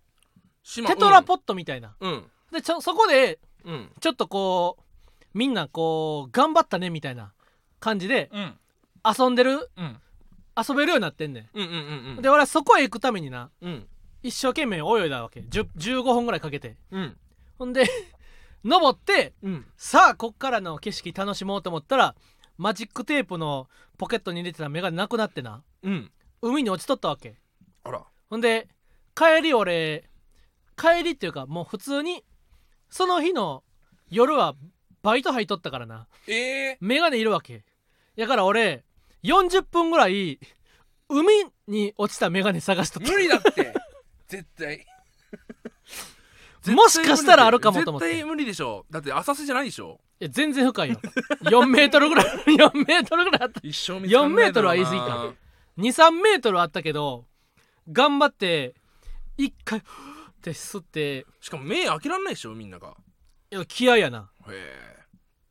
[0.63, 2.23] 島テトラポットみたいな、うん。
[2.51, 3.91] でちょそこでうん。
[3.99, 4.83] ちょっとこう
[5.33, 7.33] みんなこう頑張ったねみたいな
[7.79, 8.57] 感じでうん。
[9.17, 9.97] 遊んでるうん。
[10.57, 12.21] 遊べるようになってんねうんうんうんん。
[12.21, 13.87] で俺はそこへ行くためになうん。
[14.23, 15.41] 一生懸命泳いだわけ。
[15.41, 16.75] 10 15本ぐらいかけて。
[16.91, 17.17] うん。
[17.57, 17.85] ほんで
[18.63, 19.65] 登ってうん。
[19.77, 22.15] さあこっからの景色楽しもうと思ったら
[22.57, 23.67] マジックテープの
[23.97, 25.63] ポケットに入れてた眼鏡なくなってな。
[25.83, 26.11] うん。
[26.41, 27.37] 海に落ちとったわけ。
[27.83, 28.03] あら。
[28.29, 28.67] ほんで
[29.15, 30.09] 帰り俺
[30.77, 32.23] 帰りっていうかもう普通に
[32.89, 33.63] その日の
[34.09, 34.55] 夜は
[35.01, 36.07] バイト入っとったからな。
[36.27, 37.63] ええ眼鏡いるわけ。
[38.15, 38.83] やから俺
[39.23, 40.39] 40分ぐらい
[41.09, 41.27] 海
[41.67, 43.11] に落ちた眼鏡探しとった。
[43.11, 43.73] 無理だって。
[44.27, 44.85] 絶対。
[46.67, 48.07] もしかしたらあるかもと思って。
[48.07, 48.85] 絶対無理でしょ。
[48.91, 49.99] だって浅瀬じゃないでしょ。
[50.19, 51.01] いや全然深いよ。
[51.43, 53.59] 4メートルぐらい 4メートルぐらいあった。
[53.63, 54.29] 一生見つかんないだろうな。
[54.29, 55.33] 4メートルは言い過ぎか
[55.77, 57.25] 23メートルあったけど
[57.91, 58.75] 頑張って
[59.37, 59.81] 一回っ
[60.41, 61.25] て吸って。
[61.39, 62.95] しかも目開けらんないでしょみんなが。
[63.49, 64.29] いや気合やな。
[64.47, 64.90] へえ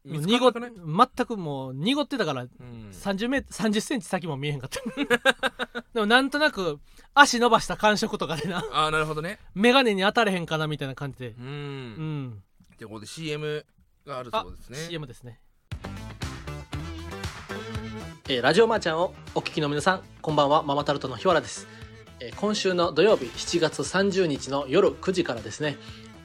[0.05, 0.73] 見つかくない？
[0.75, 2.49] 全くもう濁ってたからうん。
[2.93, 4.81] 30メートル30センチ先も見えへんかった。
[5.95, 6.79] でもなんとなく
[7.15, 8.65] 足伸ばした感触とかでな。
[8.73, 9.39] ああなるほどね。
[9.55, 11.29] 眼鏡に当たれへんかなみたいな感じで。
[11.31, 12.23] ううん。
[12.29, 12.43] ん
[12.79, 13.67] でここで CM
[14.07, 14.79] があるそうですね。
[14.89, 15.41] CM ですね。
[18.29, 20.63] えーラジオマーちゃんをお聞きの皆さんこんばんは。
[20.63, 21.67] ママタルトの日原です、
[22.21, 25.77] えー今週の土曜日7月30日の夜9時からですね。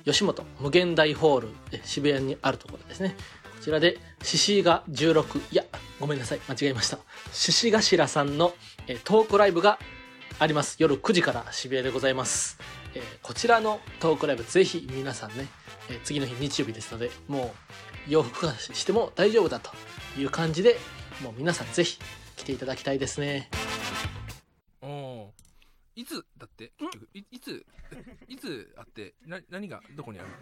[0.05, 3.15] 吉本無限大ホールえー渋谷にあるところですね
[3.57, 5.63] こちらで獅子が16いや
[5.99, 6.39] ごめんなさい。
[6.47, 6.99] 間違えました。
[7.31, 8.53] 獅子頭さんの、
[8.87, 9.79] えートークライブが
[10.39, 10.75] あります。
[10.79, 12.59] 夜9時から渋谷でございます、
[12.93, 15.47] えーこちらのトークライブぜひ皆さんね、
[15.89, 17.55] えー次の日日曜日ですのでも
[18.07, 19.71] う洋服はしても大丈夫だと
[20.19, 20.77] いう感じで
[21.23, 21.97] もう皆さんぜひ
[22.35, 23.49] 来ていただきたいですね。
[24.81, 25.33] おお
[25.95, 26.73] いつだって？
[26.77, 27.65] 結局いいつ？
[28.27, 29.15] いつあって？
[29.25, 30.35] な何がどこにあるの？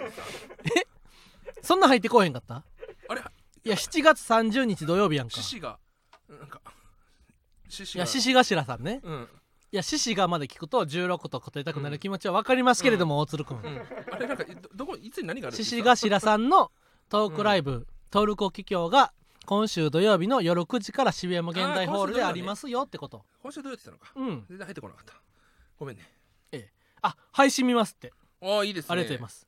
[1.62, 2.64] そんな入ってこへんかった？
[3.14, 3.22] あれ？
[3.66, 5.36] いや7月30日土曜日やんか。
[5.36, 5.80] 獅子が
[6.30, 6.62] なんか
[7.70, 9.00] 獅子いやが獅子頭さんね。
[9.04, 9.28] うん。
[9.72, 13.82] いや獅子がまで聞くと16と答えたくなる気持ちは分かりますけれども、大鶴くんうん。
[14.12, 15.58] あれなんかどどこいつに何がある？
[15.58, 16.72] 獅子頭さんの
[17.10, 19.14] トークライブ、トルコ企業が
[19.46, 23.24] 今週土曜日の夜9時から渋谷無限大ホールでありますよってこと。
[23.42, 24.46] 今週どうやってたのかうん。
[24.48, 25.14] 全然入ってこなかった。
[25.80, 26.04] ごめんね。
[27.02, 28.14] あ配信見ますって。
[28.42, 28.94] ああいいですね。
[28.94, 29.48] ありがとうございます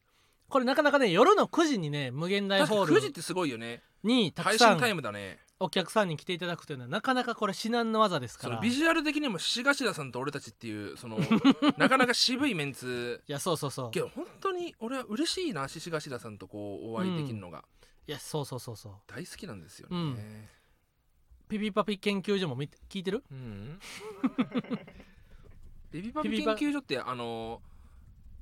[0.50, 3.82] これなかなかね夜の9時にね無限大ホー9時ってすごいよね。
[4.04, 5.40] ルにたくさ配信タイんムだね。
[5.60, 8.60] お客さんに来ていただくというのはなかなかこれ至難の技ですから。
[8.60, 11.18] ビジュアル的にも獅子頭さんと俺たちっていうその
[11.78, 13.24] なかなか渋いメンツ。
[13.28, 13.92] やそうそうそう。
[13.92, 17.64] けど本当に俺は嬉しいな獅子頭さんとこうお会いできるのが、
[18.08, 18.94] いやそうそうそうそう。
[19.08, 19.98] 大好きなんですよね。
[19.98, 20.48] うん。
[21.48, 23.24] ピピパピ研究所も見て聞いてる？
[23.32, 23.80] うん。
[25.92, 27.62] ビビパピ研究所ってあの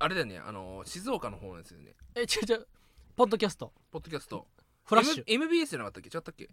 [0.03, 1.93] あれだよねあの静岡の方なんですよね。
[2.15, 2.67] え違う違う。
[3.15, 3.71] ポッドキャスト。
[3.89, 4.47] ポッドキャスト。
[4.83, 5.23] フラッシュ。
[5.27, 6.09] M- MBS じゃなかったっけ？
[6.09, 6.49] 違ったっけ？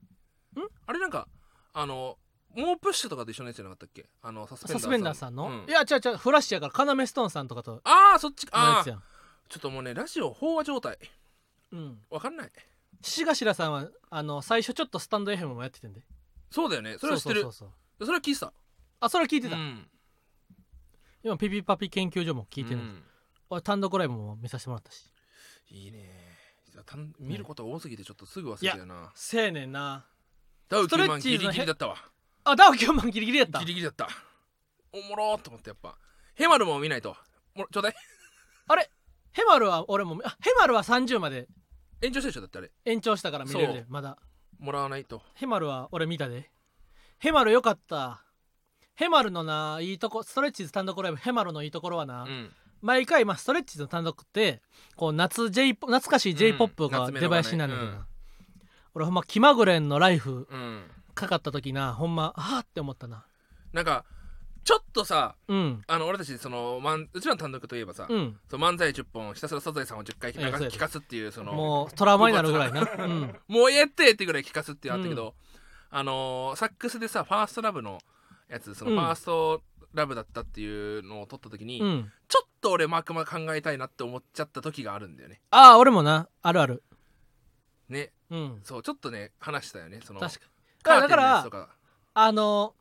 [0.86, 1.26] あれなんか
[1.74, 2.16] あの
[2.54, 4.08] 猛プッシュとかと一緒のやつじゃなかったっけ？
[4.22, 5.34] あのサスペンダーさん。
[5.34, 5.68] の、うん。
[5.68, 6.16] いや違う違う。
[6.16, 7.80] フラッシュやからカナメストーンさんとかと。
[7.82, 8.52] ああそっちか。
[8.54, 8.94] ああちょ
[9.58, 10.96] っともうねラジオ飽和状態。
[11.72, 11.98] うん。
[12.08, 12.50] わかんない。
[13.02, 16.02] 獅子頭さんはあの最初ちょっとスタンド FM もやっててんで。
[16.52, 16.98] そうだよね。
[16.98, 17.42] それは知ってる。
[17.42, 18.06] そうそうそうそう。
[18.06, 18.52] それは聞いてた。
[19.00, 19.88] あそれは聞いてた、うん。
[21.24, 23.02] 今ピピパピ研究所も聞いてる、うん
[23.50, 25.04] 俺単独ライブも見させてもらったし。
[25.70, 26.30] いいね。
[27.18, 29.12] 見ることが多すぎてちょっとすぐ忘れたよな。
[29.14, 30.06] せやねんな。
[30.68, 31.96] ダウストレ9万ギリギリだったわ。
[32.44, 33.58] あダウ9万ギリギリやった。
[33.58, 34.08] ギリギリだった。
[34.92, 35.98] おもろーと思ってやっぱ。
[36.34, 37.16] ヘマルも見ないと。
[37.54, 37.94] もちょうだい。
[38.68, 38.90] あれ？
[39.32, 41.48] ヘマルは俺もあヘマルは30まで。
[42.00, 42.40] 延長したでしょ？
[42.40, 42.70] だってあれ。
[42.84, 44.16] 延長したから見れるでまだ。
[44.58, 45.22] もらわないと。
[45.34, 46.50] ヘマルは俺見たで。
[47.18, 48.22] ヘマルよかった。
[48.94, 52.50] ヘマルのないいとこストレッチーズ単独ライブヘマルのいいところはな、うん
[52.82, 54.62] 毎回、まあ、ストレッチの単独って
[54.96, 58.04] こう夏 J 懐かしい j p o p が出囃子になるんだけどな、うん。
[58.94, 60.82] 俺ほんま気まぐれんのライフうん。
[61.14, 63.24] かかった時なほんまあーって思ったな。
[63.72, 64.04] なんか
[64.62, 65.82] ちょっとさうん。
[65.86, 68.36] あの俺たちそのまんうちらの単独といえばさ、うん。
[68.50, 72.80] そう漫才10本ひたすらサザエさんを10回聞かすっていうそのもうトラウマになるぐらいな。
[72.80, 73.36] うん。
[73.48, 75.34] もうええってってぐらい聞かすっていうのあったけど、
[75.90, 77.98] あのーサックスでさファーストラブの
[78.48, 78.98] やつそのうん。
[78.98, 79.62] ファースト
[79.94, 82.12] ラブだったっていうのを撮った時に、うん。
[82.28, 85.40] ちょっと俺マークマ考えたいなって思っちゃった時があるんだよね。
[85.50, 86.28] ああ俺もな。
[86.42, 86.82] あるある。
[87.88, 88.12] ね。
[88.30, 88.60] うん。
[88.62, 90.40] そうちょっとね話したよねその確
[90.82, 91.44] かだから
[92.14, 92.74] あの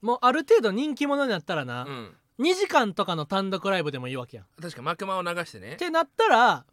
[0.00, 2.16] もうある程度人気者になったらな、うん。
[2.40, 4.46] 2時間とかの単独ライブでもいいわけやん。
[4.46, 5.76] っ確かマクマを流してね。
[5.76, 6.64] てなったら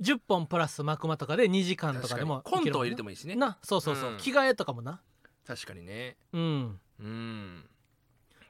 [0.00, 3.36] 10本プラスマクマとかで2時間とかでもコントを入れてももいいしね。
[3.36, 3.58] な。
[3.62, 4.16] そうそうそう、うん。
[4.18, 5.00] 着替えとかもな。
[5.46, 6.16] 確かにね。
[6.32, 6.80] うん。
[7.00, 7.64] うん。
[7.66, 7.73] あ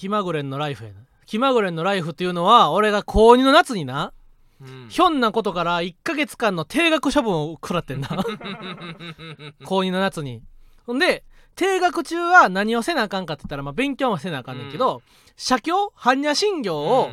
[0.00, 0.96] 気まぐれんのライフやな。
[1.26, 4.14] 気まぐれんのライフっていうのは俺が高2の夏にな
[4.58, 4.86] うん。
[4.88, 8.08] ひょんなことから1ヶ月間の定額処分を食らってんな。
[9.66, 10.42] 高2の夏に。
[10.86, 11.22] ほんで
[11.54, 15.02] 定額中は何をせなあかんかって言ったら、まあ、勉強もせなあかんねんけど、
[15.36, 17.10] 写経般若心経を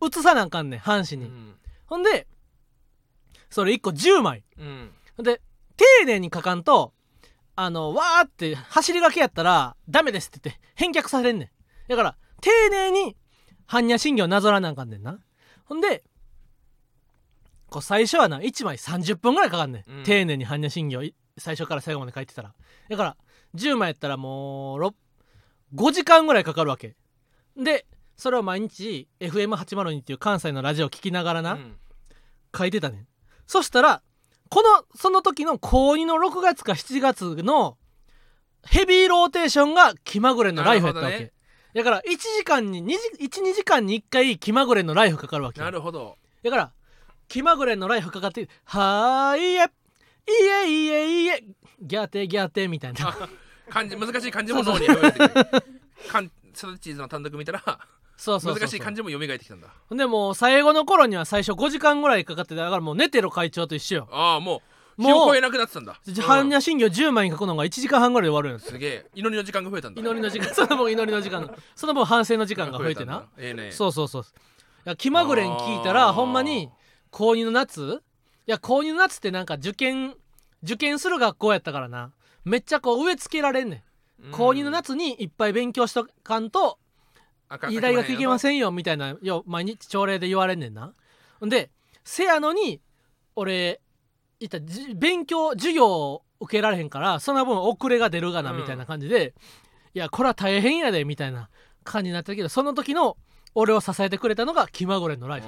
[0.00, 1.54] 写さなあかんねん半紙に、うん。
[1.86, 2.28] ほんで
[3.50, 4.44] それ1個10枚。
[4.56, 4.90] うん。
[5.18, 5.40] で
[5.76, 6.92] 丁寧に書かんと
[7.56, 11.48] あのわーって走りがけやったらダメですって言って返却されんねん
[11.88, 13.16] だから丁寧に
[13.68, 15.18] 般若心経なぞらなあかんねんな。
[15.64, 16.04] ほんで
[17.68, 20.04] こう最初はな1枚30分ぐらいかかんねん、うん。
[20.04, 22.54] 丁寧に般若心経い最初から最後まで書いてたら。
[22.88, 23.16] だから
[23.54, 24.94] 10枚やったらもうろ
[25.74, 26.96] 5時間ぐらいかかるわけ。
[27.56, 31.76] でそれを毎日 FM802 っていう関西のラジオを聞きながらな、うん。
[32.56, 33.06] 書いてたねん。
[33.46, 34.02] そしたら
[34.50, 37.76] このその時の高2の6月か7月の
[38.66, 41.30] ヘビーローテーションが気まぐれのライフやったわけ、なるほ
[41.74, 46.16] だから1時間に12時間に1回気まぐれのライフかかるわけなるほど。
[46.42, 46.72] だから
[47.26, 51.44] 気まぐれのライフかかって「はーいえいえいえいえ
[51.80, 53.08] ギャーテギャーテ」みたいな。
[53.08, 53.28] あ
[53.68, 55.46] 漢字難しい漢字も脳に読めてくる。
[56.52, 57.62] サルチーズの単独見たら
[58.16, 58.60] そうそうそうそう。
[58.60, 59.68] 難しい漢字も蘇ってきたんだ。
[59.90, 62.62] でもう最後の頃には最初5時間ぐらいかかってた。
[62.62, 64.08] だからもう寝てる会長と一緒よ。
[64.12, 64.60] ああもう
[64.98, 65.98] 日を超えなくなってたんだ。
[66.06, 68.70] 般若心経10枚に書くのが1時間半ぐらいで終わるんです。
[68.70, 69.06] すげえ。
[69.14, 70.52] 祈りの時間が増えたんだ祈りの時間。
[70.54, 73.26] その分祈りの時間その分反省の時間が 増えてな。
[73.36, 74.22] ええねそうそうそう。
[74.22, 74.24] い
[74.84, 76.70] や気まぐれん聞いたらほんまに
[77.10, 78.02] 高2の夏？
[78.46, 80.14] いや高2の夏ってなんか受験
[80.62, 82.12] 受験する学校やったからな。
[82.44, 83.84] めっちゃこう植え付けられんね
[84.22, 84.30] ん。
[84.30, 86.78] 高2の夏にいっぱい勉強しとかんと
[87.68, 90.94] いい大学行けまんせんよみたいなよ毎日朝礼で言われんねんな。
[91.42, 91.70] で
[92.04, 92.80] せやのに
[93.36, 93.80] 俺
[94.44, 98.58] いったじ勉強授業を受けられへんからその分遅れが出るがなうん。
[98.58, 99.34] みたいな感じで、
[99.94, 101.48] いやこれは大変やでみたいな
[101.82, 103.16] 感じになったけどその時の
[103.54, 105.46] 俺を支えてくれたのが気まぐれのライフ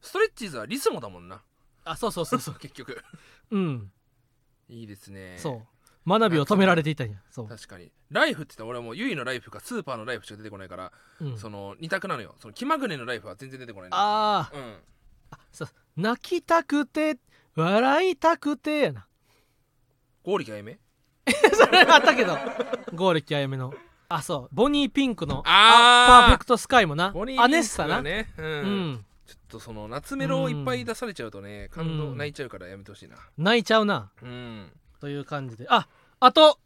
[0.00, 1.42] ストレッチーズはリスモだもんな。
[1.84, 2.54] たあそうそうそうそう。
[2.60, 3.02] 結局。
[3.50, 3.92] うん。
[4.68, 5.36] いいですね。
[5.38, 5.62] そ
[6.06, 6.08] う。
[6.08, 7.22] 学びを止められていたんや。
[7.30, 7.92] そう、確かに。
[8.10, 12.34] ライフって言ったら俺はもうゆいのライフかスーパーのライフしか出てこないから、うん、その二択なのよ。
[12.40, 13.96] その気まぐれのライフは全然出てこないの。
[13.96, 14.78] ああうん。
[15.52, 15.68] そう。
[15.96, 17.18] 泣きたくて
[17.54, 19.06] 笑いたくてやな。
[20.24, 20.78] 剛力あやめ
[21.52, 22.38] それあったけど。
[22.94, 23.74] 剛力あやめの。
[24.08, 24.54] あそう。
[24.54, 26.20] ボニーピンクのあー。
[26.20, 27.10] パーフェクトスカイもな。
[27.10, 29.04] ボニーアネッサな、ねうん、うん。
[29.26, 33.16] ちょっとその夏メロをいっぱい出されちゃうとね感動うん泣いちゃうからやめてほしいな。
[33.36, 34.12] 泣いちゃうな。
[34.22, 34.72] うん。
[35.00, 35.66] という感じで。
[35.68, 35.88] あ
[36.20, 36.58] あと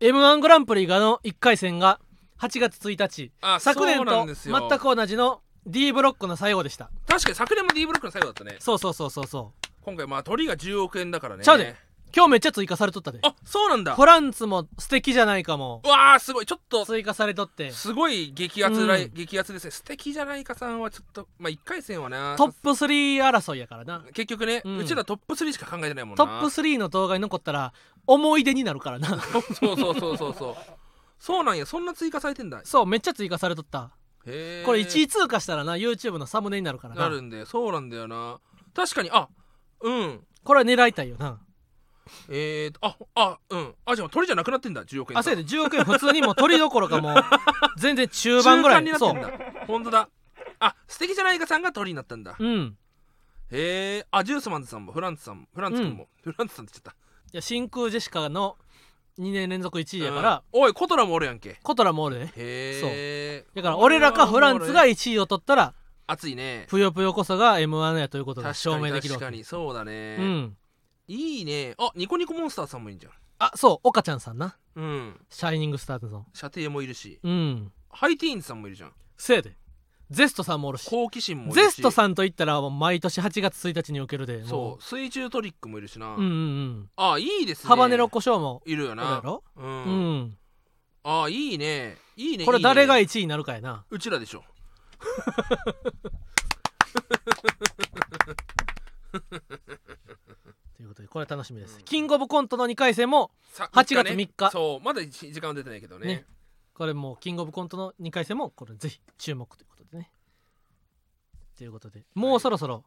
[0.00, 2.00] m 1グランプリがの1回戦が
[2.38, 3.32] 8月1日。
[3.40, 6.90] あ昨年と全く同じの D ブロックの最後でした。
[7.06, 8.56] 確かに昨年も D ブロックの最後だったね。
[8.58, 11.44] そうそうそうそうそう今回まあ鳥が10億円だからね。
[11.44, 11.76] ちゃうで。
[12.16, 13.18] 今日めっちゃ追加されとったで。
[13.22, 13.96] あそうなんだ。
[13.96, 15.82] フランツも素敵じゃないかも。
[15.84, 16.46] うわーすごい。
[16.46, 17.72] ちょっと追加されとって。
[17.72, 19.10] すごい激アツうん。
[19.12, 19.70] 激アツですね。
[19.72, 22.36] 素敵じゃないかさんはちょっとまあ1回戦はな。
[22.38, 24.04] トップ3争いやからな。
[24.12, 26.16] 結局ね、ううんちらトップ3しか考えてないもんな。
[26.16, 27.72] トップ3の動画に残ったら
[28.06, 29.08] 思い出になるからな。
[29.20, 30.56] そうそうそうそうそう。
[31.18, 31.66] そうなんや。
[31.66, 32.60] そんな追加されてんだ。
[32.64, 33.90] そうめっちゃ追加されとった。
[34.26, 37.02] へえこれ1位通過したらな YouTube のサムネになるからな。
[37.02, 38.38] なるんでそうなんだよな。
[38.72, 39.28] 確かにあ
[39.80, 40.20] うん。
[40.42, 41.40] これは狙いたいよな。
[42.28, 43.74] えーとああうん。
[43.86, 45.46] あじゃあ鳥じゃなくなってんだ10億円あそうやで。
[45.48, 47.14] 10億円普通にもう取りどころかもう
[47.78, 49.30] 全然中盤ぐらいになってんだ。
[49.66, 50.08] 本当だ。
[50.60, 52.36] あ素敵じゃないかさんが鳥になったんだ。
[52.38, 52.76] うん。
[53.50, 56.94] へえあジュースマンズさんもフランツさんもフランツ君も、フランツさんって言っちゃっ
[57.32, 58.56] いや真空ジェシカの
[59.18, 60.62] 2年連続1た位やから、うん。
[60.62, 61.58] おいコトラもおるやんけ。
[61.62, 65.74] コトラもおるでへえだから俺らかフランツが1位を取ったら
[66.06, 66.66] 熱いね。
[66.68, 69.24] ぷよぷよこそが m 1やということで確かに証明できるわけ。
[69.24, 69.44] 確かに。
[69.44, 70.56] そうだね、うん。
[71.08, 71.74] いいね。
[71.78, 73.12] あニコニコモンスターさんもいいんじゃん。
[73.38, 74.56] あそう岡ちゃんさんな。
[74.76, 75.20] うん。
[75.30, 76.26] シャイニングスターズの。
[76.34, 77.20] 射程もいるし。
[77.22, 77.72] うん。
[77.90, 78.92] ハイティーンズさんもいるじゃん。
[79.16, 79.56] せやで。
[80.10, 80.88] ゼストさんもおるし。
[80.90, 81.64] 好奇心もいるし。
[81.64, 84.82] ゼストさんといったら毎年8月1日に受けるでもそう。
[84.82, 86.90] 水中トリックもいるしな、うんうんうん。
[86.96, 87.68] あいいですね。
[87.68, 89.20] ハバネロコショウもいるよな。
[89.24, 89.42] ろ？
[89.56, 90.18] う、うん。
[90.18, 90.36] ん
[91.04, 91.96] あいいね。
[92.16, 93.84] いいねこれ誰が1位になるかやな。
[93.90, 94.44] うちらでしょ
[100.76, 104.24] ということでこれ楽しみです、キングオブコントの2回戦もさ8月ね。
[104.24, 104.50] 3日。
[104.50, 106.06] そうまだ時間は出てないけどね。
[106.06, 106.26] ね。
[106.74, 110.10] これもうキングオブコントの2回戦もこれぜひ注目ということでね。
[111.56, 112.84] ということでもうそろそろ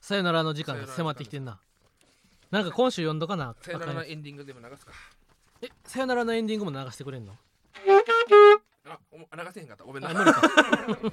[0.00, 1.60] さよならの時間が迫ってきてんな。
[2.50, 4.92] なんか今週読んどかなさよならあかんやのエンディングでも流すか。
[5.60, 7.36] つえさよならのエンディングも流してくれんの？
[8.86, 9.84] あお流せへんかった。
[9.84, 10.10] ごめんな。
[10.10, 10.40] あ無理か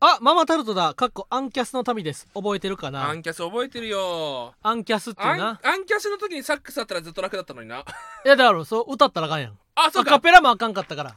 [0.00, 0.94] あママタルトだ。
[0.94, 2.28] かっこアンキャスの民です。
[2.32, 4.54] 覚えてるかアなンキャス覚えてるよ。
[4.62, 7.80] アンキャスっていうアンなアンキャスの時にサックスあったらずっと楽だったのにな。
[8.24, 9.58] いやだからそう歌ったらあかんやん。
[9.74, 11.16] あそうアカかペラもあかんかったから。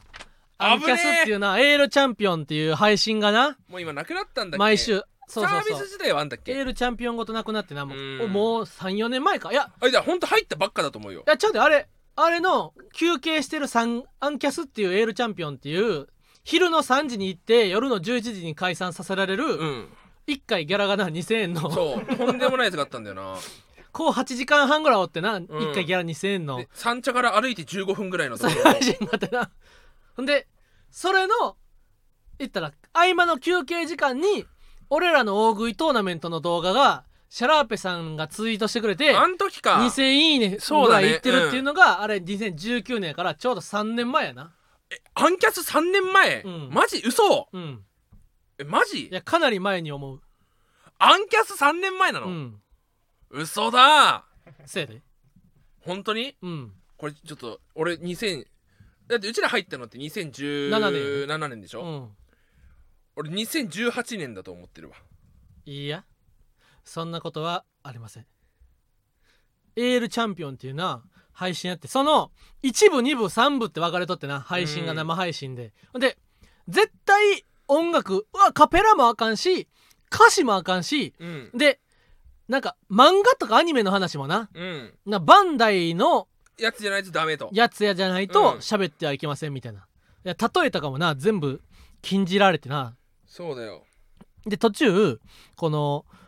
[0.58, 3.56] アンキャスっていうなエールチャンピオンっていう配信がな。
[3.68, 4.58] もう今なくなったんだっけ？
[4.58, 5.00] 毎週。
[5.28, 7.86] そうそうサーそうビス自体はあんだっエけールチャンピオンごとなくなってな。
[7.86, 8.32] もううん。
[8.32, 9.52] もう34年前か。
[9.52, 9.70] いや。
[9.80, 11.20] あいやほんと入ったばっかだと思うよ。
[11.24, 16.08] いやちゃうであれあれの休憩してるサンアンキャスっていうエールチャンピオンっていう
[16.44, 19.88] 昼の3時に行って夜の11時に解散させられうるん。
[20.26, 21.70] 1回ギャラがな2000円の。
[21.70, 22.16] そう。
[22.16, 23.36] とんでもないやつがあったんだよな。
[23.92, 26.58] こう8時間半ぐらいおってな、1回ギャラ2000円の。
[26.58, 28.62] で三茶から歩いて15分ぐらいのところ。
[28.62, 29.50] 配信があってな。
[30.16, 30.48] ほんで
[30.90, 31.56] それの
[32.38, 34.46] 言ったら合間の休憩時間に
[34.90, 39.76] 俺らの大食いトーナメントの動画がシャラーペさんがツイートしてくれてあん時か。
[39.76, 44.52] 2000いいねそうだねぐらいいってるっていうのが、あれ2019年やからちょうど3年前やな
[45.14, 46.70] アンキャス3年前、うん。
[46.70, 47.02] マジ？
[47.04, 47.48] 嘘。
[47.52, 47.84] うん。
[48.58, 49.06] えマジ？
[49.08, 50.20] いやかなり前に思う。
[50.98, 52.62] アンキャス3年前なの、うん。
[53.30, 54.24] 嘘だ。
[54.66, 55.02] せやで。
[55.80, 56.36] 本当に？
[56.42, 56.72] うん。
[56.96, 58.46] これちょっと俺2000
[59.08, 62.08] だってうちら入ったのって2017 7年でしょ、うん。
[63.16, 64.96] 俺2018年だと思ってるわ。
[65.66, 66.04] いいや。
[66.84, 68.26] そんなことはありません。
[69.76, 71.02] エールチャンピオンっていうな
[71.32, 72.30] 配信やってその
[72.62, 74.96] 1部2部3部って分かれとってな配信がうん。
[74.98, 76.18] 生配信で、ほんで
[76.68, 79.68] 絶対音楽うわカペラもあかんし
[80.12, 81.50] 歌詞もあかんしうん。
[81.54, 81.80] で
[82.48, 84.50] なんか漫画とかアニメの話もな。
[84.52, 84.94] うん。
[85.06, 86.28] なバンダイの
[86.58, 87.48] やつじゃないとダメと。
[87.52, 88.28] やつやじゃないうん。
[88.28, 89.82] と喋ってはいけませんみたいな、い
[90.28, 91.62] や例えとかもな全部
[92.02, 92.94] 禁じられてな。
[93.26, 93.84] そうだよ。
[94.44, 95.20] で途中
[95.56, 96.21] このい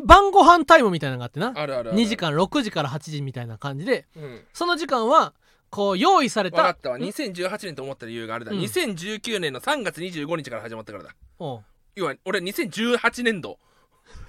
[0.00, 1.52] 晩ご飯タイムみたいなのがあってな。
[1.54, 1.98] あるあるある。
[1.98, 4.06] 2時間6時から8時みたいな感じで。
[4.16, 4.40] うん。
[4.52, 5.34] その時間は
[5.70, 6.56] こう用意された。
[6.56, 6.98] 分かったわ。
[6.98, 7.02] ん。
[7.02, 8.58] 2018年と思った理由があれだ、うん。
[8.60, 11.14] 2019年の3月25日から始まったからだ。
[11.38, 11.62] おう。
[11.94, 13.58] 要は俺2018年度。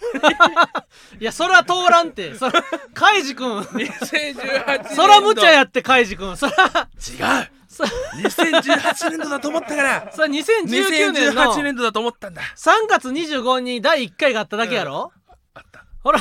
[1.20, 2.36] いやそれは通らんて。
[2.36, 3.59] そらカイジ君。
[3.59, 4.95] 2018年度。
[4.95, 6.36] そら無茶やってカイジ君。
[6.38, 6.53] そら。
[6.53, 7.49] 違う。
[7.68, 10.11] そ2018年度だと思ったから。
[10.14, 11.41] それ2019年の。
[11.41, 12.41] 2018年度だと思ったんだ。
[12.55, 15.11] 3月25日に第1回があっただけやろ、
[16.04, 16.20] ほら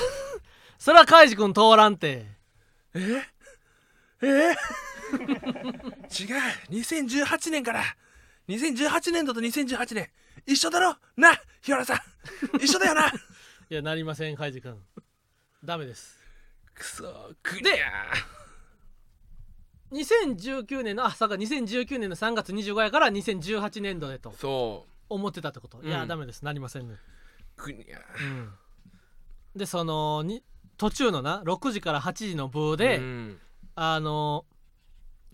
[0.79, 2.27] そらカイジ君通らんて。
[2.95, 3.23] え？
[4.23, 4.27] え？
[4.27, 4.57] 違う。
[6.71, 7.83] 2018年から。
[8.49, 10.09] 2018年度と2018年。
[10.47, 10.97] 一緒だろ？
[11.17, 11.99] な日原さん。
[12.63, 13.09] 一緒だよな。
[13.09, 13.13] い
[13.75, 14.77] やなりませんカイジ君。
[15.65, 16.19] ダメです。
[16.75, 17.93] くそくねや
[19.93, 25.87] 2019年のあそうか2019年の3月25やから2018年度でとそ思ってたってこと、うん。
[25.87, 26.43] いやダメです。
[26.45, 26.97] なりませんね。
[27.59, 28.51] うくにゃうん
[29.57, 30.43] でそのに
[30.77, 33.39] 途中のな6時から8時の部で、うん。
[33.75, 34.45] あの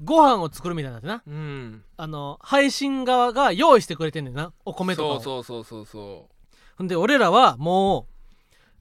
[0.05, 1.23] ご飯を作るみたいになってな。
[1.27, 1.83] うん。
[1.97, 5.21] あの配信側が用意してくれてんねんなお米とかを。
[5.21, 6.29] そうそうそうそうそ
[6.77, 8.15] ほんで俺らはもう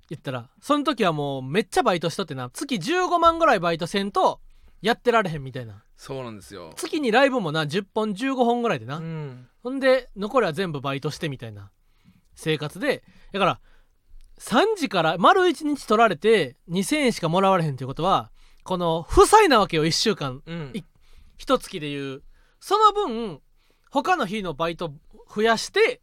[0.09, 2.49] 言ったらその時はもうめっちゃバイトしとってな。
[2.51, 4.39] 月15万ぐらいバイトせんと
[4.81, 5.73] やってられへんみたいな。
[5.73, 6.73] うそうなんですよ。
[6.75, 9.47] 月にライブもな10本15本ぐらいでな、うん。
[9.63, 11.71] ほんで残りは全部バイトしてみたいな
[12.35, 13.03] 生活で。
[13.31, 13.59] だから
[14.39, 18.31] 3時から丸1日取られて2,000円しかもらわれへんということは
[18.63, 20.41] この負債なわけよ1週間。
[20.45, 20.73] うん。
[21.37, 22.21] 月でいう。
[22.59, 23.41] その分
[23.91, 24.93] 他の日のバイト
[25.33, 26.01] 増やして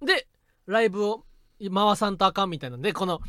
[0.00, 0.26] で
[0.66, 1.24] ライブを
[1.60, 3.20] 回さんとあかんみたいなんでこの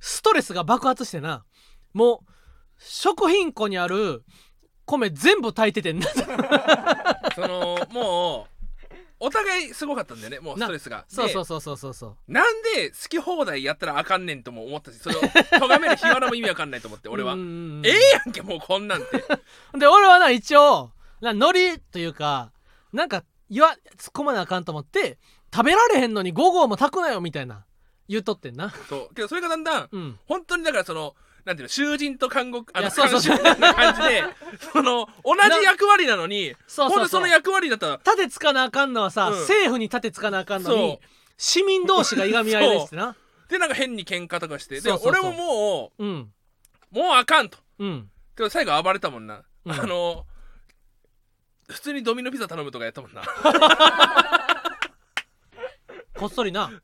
[0.00, 1.44] ストレスが爆発してな。
[1.92, 2.32] もう
[2.78, 4.24] 食品庫にある
[4.84, 6.00] 米全部炊いててん。
[6.00, 6.08] な
[7.34, 8.53] そのもう
[9.24, 11.04] お互いすごかったんだよねもうストレスが。
[11.08, 12.16] そうそうでそうそうそうそう。
[12.32, 17.34] なんで好き放題やったらあかんねんとも思ったしそれを咎める日原も意味わかんないと思って俺は。
[17.34, 17.36] え
[17.88, 17.92] え
[18.24, 19.06] やんけもうこんなんて。
[19.78, 22.52] で俺はな一応なノリというか
[22.92, 25.18] なんか言わ突っ込まなあかんと思って
[25.54, 27.64] 食べられへんのに午後も炊くなよみたいな
[28.08, 28.74] 言うとってんな。
[28.88, 29.14] そう。
[29.14, 30.18] けどそれがだんだんうん。
[30.26, 31.14] 本当にだからその
[31.44, 33.36] なんていうの囚人と監獄あの そうそうそう。
[33.36, 34.24] 監視みたいな感じで
[34.72, 39.38] その同じ役割なのにそうほんでその役割だったら盾つかなあかんのはさ、うん。
[39.40, 41.00] 政府に盾つかなあかんのに
[41.36, 43.16] 市民同士がいがみ合いですってな
[43.48, 45.22] でなんか変に喧嘩とかしてでそうそうそう。
[45.22, 46.32] 俺ももうん。
[46.92, 47.58] うもうあかんと。
[47.78, 48.10] うん。
[48.36, 49.72] で最後暴れたもんな、うん。
[49.72, 50.26] あの
[51.68, 53.22] 普通にドミノピザ頼むとかやったもんな。
[56.16, 56.68] こっそりな。
[56.68, 56.76] で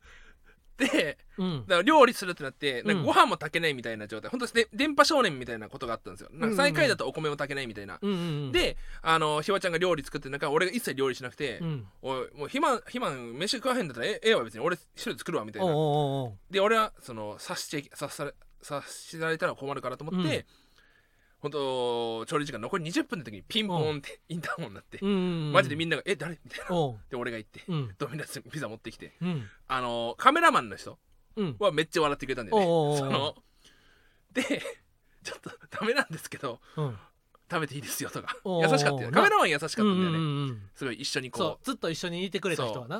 [1.37, 1.59] うん。
[1.61, 2.97] だから料理するってなってなん。
[2.97, 6.29] うんかご飯も炊けないみたいな状態、本当にで電波少年みたいなことがあったんですよ。
[6.33, 8.51] なんか最下位だとお米も炊けないみたいな、うんうんうん。
[8.51, 11.87] であのひわちゃんが料理作ってる中俺が一切料理しなくて、うん。
[12.01, 14.61] おいもうひまんひまん飯食わへんだったらえええわ別に。
[14.61, 15.67] 俺一人で作るわみたいな。
[16.49, 20.45] で俺はその察して察され察しられたら困るからと思って、うん
[21.41, 26.65] 本当調理時間残り20分の時にピンポンってインターホンになって、マジでみんなが「え誰?」みたいな。
[27.09, 27.95] で俺が行って、うん。
[27.97, 29.49] ドミノスピザ持ってきてうん。
[29.67, 30.99] あのカメラマンの人
[31.35, 31.55] うん。
[31.59, 32.59] はめっちゃ笑ってくれたんだよ
[32.91, 32.97] ね。
[32.97, 33.35] その
[34.33, 34.43] で
[35.23, 36.97] ちょっとダメなんですけどうん。
[37.49, 38.37] 食べていいですよとか。
[38.45, 39.11] 優しかったよ。
[39.11, 39.11] な。
[39.11, 41.51] カメラマン優しかったんだよね、すごい一緒にそう。
[41.53, 42.99] こずっと一緒にいてくれた人はな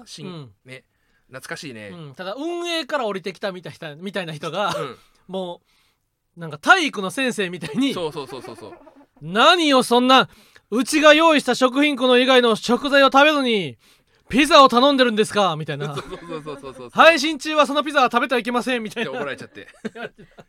[0.65, 0.83] ね
[1.27, 1.93] 懐かしいね。
[2.17, 5.80] ただ運営から降りてきたみたいなみたいな人がうん、もう
[6.37, 8.73] なんか体育の先生みたいにそうそうそうそうそう。
[9.21, 10.29] 何をそんな
[10.69, 13.77] うちが用意した食品庫の以外の食材を食べずに
[14.29, 15.55] ピザを頼んでるんですか？
[15.57, 15.93] みたいな。
[15.93, 16.03] そう
[16.43, 19.11] そうそうそう配信中はそのピザは食べてはいけませんみたいな。
[19.11, 19.67] で怒られちゃって。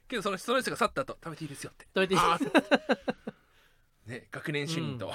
[0.09, 1.87] けどそのその人が去った後食べていいですよって。
[1.87, 2.89] 食べていいあー。
[4.07, 5.13] ね学年主任と、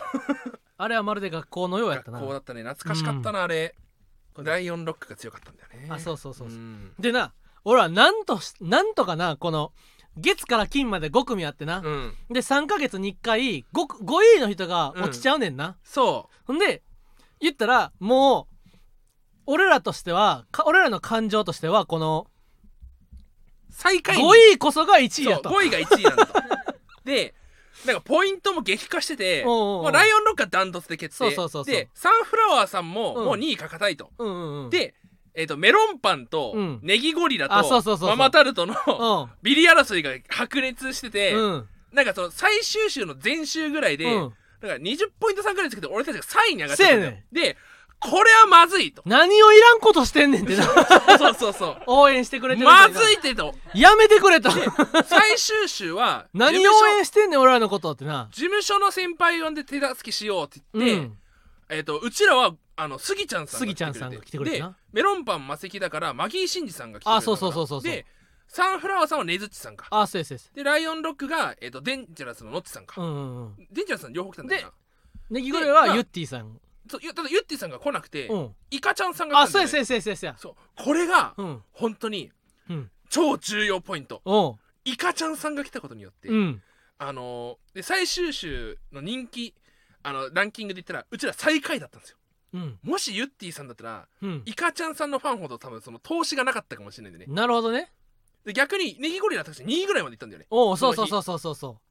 [0.77, 2.19] あれはまるで学校のようやったな。
[2.19, 2.63] 学校だったね。
[2.63, 3.75] 懐かしかったな、あれ。
[4.37, 5.87] ライオンロックが強かったんだよね。
[5.89, 6.57] あそうそうそうそう。
[6.57, 6.91] うん。
[6.99, 9.71] でな俺はなんとしなんとかなこの
[10.17, 12.13] 月から金まで5組あってな、うん。
[12.29, 16.83] で3ヶ月に1回 5, 5位の人が落ちちゃうねんな、そほんで
[17.39, 18.57] 言ったらもう
[19.45, 22.37] 俺らとしてはか俺らの感情としてはこのう
[23.69, 25.49] 最下位5に位こそが1位やと。
[25.49, 26.33] そう5位が1位なんだと。
[27.05, 27.33] で
[27.85, 31.25] なんかポイントも激化してておうおうおうもうライオンロックはダントツで決定。
[31.25, 31.73] そうそうそうそう。
[31.73, 33.25] でサンフラワーさんもうん。
[33.25, 34.69] もう2位か堅いと、うんうんうん。
[34.71, 34.95] で、
[35.37, 36.79] えー、とメロンパンとうん。
[36.81, 39.29] ネギゴリラとママタルトのうん。
[39.43, 41.67] ビリ争いが白熱してて、うん。
[41.93, 44.33] なんかその最終週の前週ぐらいで、うん。
[44.61, 47.55] だから20ポイント差ぐらいですけど俺たちが3位に上がっちゃったんだよ、で
[47.99, 49.01] これはまずいと。
[49.05, 50.63] 何をいらんことしてんねんってな。
[51.17, 53.55] そうそうそう応援してくれてるまずいってと。
[53.73, 54.51] やめてくれと。
[54.51, 58.27] 最終週は 何応援してんねん俺らのことってな。
[58.31, 61.17] 事務所の先輩呼んで手助けしようってう言って、ん。
[61.69, 64.67] えっ、とうちらはあのスギちゃんさんがスギちゃんさんが来てくれてな。
[64.67, 67.91] でメロンパン魔石だからマギーシンジさんが来てくれたあそうそうそうそうそう。
[67.91, 68.07] で
[68.47, 69.85] サンフラワーさんはねずっちさんか。
[69.91, 70.37] あそうですそう。
[70.39, 73.55] ですでライオンロックが、えー、とデンジャラスのノッチさんか、うんうんうん。
[73.71, 74.73] デンジャラスさん両方来たんだよな。
[75.29, 76.59] ネギゴレはユッティさん。
[76.89, 78.55] そうゆただユッティさんが来なくて、うん。
[78.71, 80.83] イカちゃんさんがあ来たんだよ、ね、そうですそうですそうですそう。
[80.83, 81.63] これがうん。
[81.73, 82.31] 本当に
[82.67, 82.89] うん。
[83.11, 84.23] 超重要ポイント。
[84.25, 84.55] おう。
[84.83, 86.61] イカちゃんさんが来たことによって、うん。
[86.97, 89.53] あのーで最終週の人気
[90.01, 92.16] あのランキングで言ったらうちら最下位だったんですよ
[92.53, 92.79] うん。
[92.83, 94.43] もしユッティさんだったらうん。
[94.45, 97.33] イカちゃんさんのファンほど多分その投資がなかったかもしれないんでね。
[97.33, 97.91] なるほどね。
[98.45, 100.47] で逆にネギゴリラ確か2位ぐらいまで行ったんだよね。
[100.49, 101.55] おうそうその日そうそうそう。
[101.55, 101.81] そうそ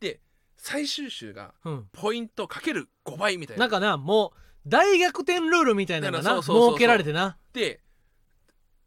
[0.00, 0.20] で
[0.58, 1.88] 最終週がううん。
[1.92, 3.60] ポイントかける5倍みたいな。
[3.62, 6.72] なんかなもう大逆転ルールみたいなのがなそうそうそうそう。
[6.74, 7.36] 設けられてな。
[7.52, 7.80] で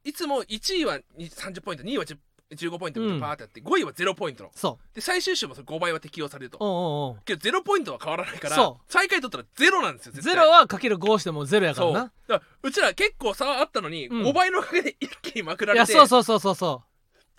[0.03, 2.17] いつも1位はに30ポイント2位は10
[2.55, 4.51] 15ポイントみたいなパーってやって、5位は0ポイントの。
[4.55, 4.95] そう。
[4.95, 6.57] で最終週もその5倍は適用されると。
[6.59, 7.21] おうおうおう。
[7.25, 8.91] けど0ポイントは変わらないからそう。
[8.91, 10.33] 最下位取ったら0なんですよ絶対。
[10.35, 11.93] ゼロはかける5してもゼロやかそう。
[11.93, 14.21] だらなからうちら結構差はあったのに、うん。
[14.23, 16.55] 5倍のおかげで一気にまくらいれてやそうそうそうそう。
[16.55, 16.83] そ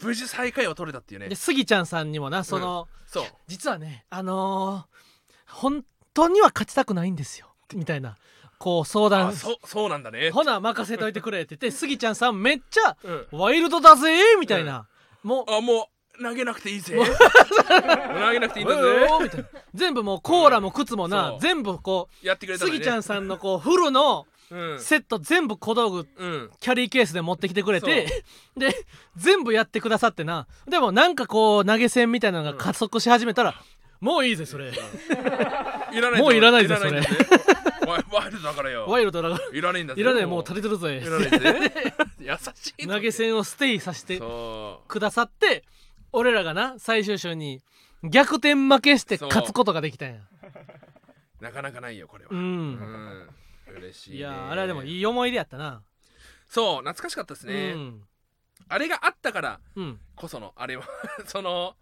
[0.07, 1.27] 無事最下位を取れたっていうね。
[1.27, 3.25] うでスギちゃんさんにもなその、そう。
[3.49, 5.01] 実はねあのー
[5.53, 5.85] 本
[6.15, 8.17] 当には勝ちたくないんですよみたいな
[8.59, 10.31] こう相あ談そそうなんだね。
[10.31, 13.39] ほな任せといてくれって言ってスギちゃんさんめっちゃうん。
[13.41, 14.87] ワイルドだぜみたいな、
[15.23, 15.53] もう。
[15.53, 16.99] あもう投げなくていいぜ。
[16.99, 18.81] 投げなくていいんだぜ。
[18.83, 19.47] う おーみたいな。
[19.75, 21.39] 全部もうコーラも靴もな、そう。
[21.41, 22.77] 全部こやってくうれたのね。
[22.77, 24.81] スギちゃんさんのこうフルのうん。
[24.81, 26.51] セット全部小道具うん。
[26.61, 28.25] キャリーケースで持ってきてくれて
[28.57, 28.75] で
[29.17, 30.47] 全部やってくださってな。
[30.69, 33.55] でもなんかこう投げ銭みたいなのが加速し始めたら、
[34.01, 34.73] もういいぜ それ。
[35.93, 37.03] いらないもういらないぜんだぜ
[38.11, 38.87] ワイルドだからよ。
[38.87, 39.59] ワイルドだから。
[39.59, 40.01] いらないんだぜ。
[40.01, 40.97] いらないもう足りてるぜ。
[40.99, 41.73] いらないぜ。
[42.21, 45.65] 優しい投げ銭をステイさせてそくださって
[46.13, 47.63] 俺らがな最終週に
[48.05, 50.21] 逆転負けして勝つことができたんや。
[51.41, 52.31] うなかなかないよこれは。
[52.33, 52.73] ううん。
[52.75, 53.29] ん
[53.79, 54.17] 嬉しいね。
[54.19, 55.83] いやーあれはでもいい思い出やったな。
[56.49, 57.73] そう懐かしかったですね。
[57.75, 58.03] うん。
[58.69, 60.01] あれがあったからうん。
[60.15, 60.85] こそのあれは。
[61.27, 61.75] その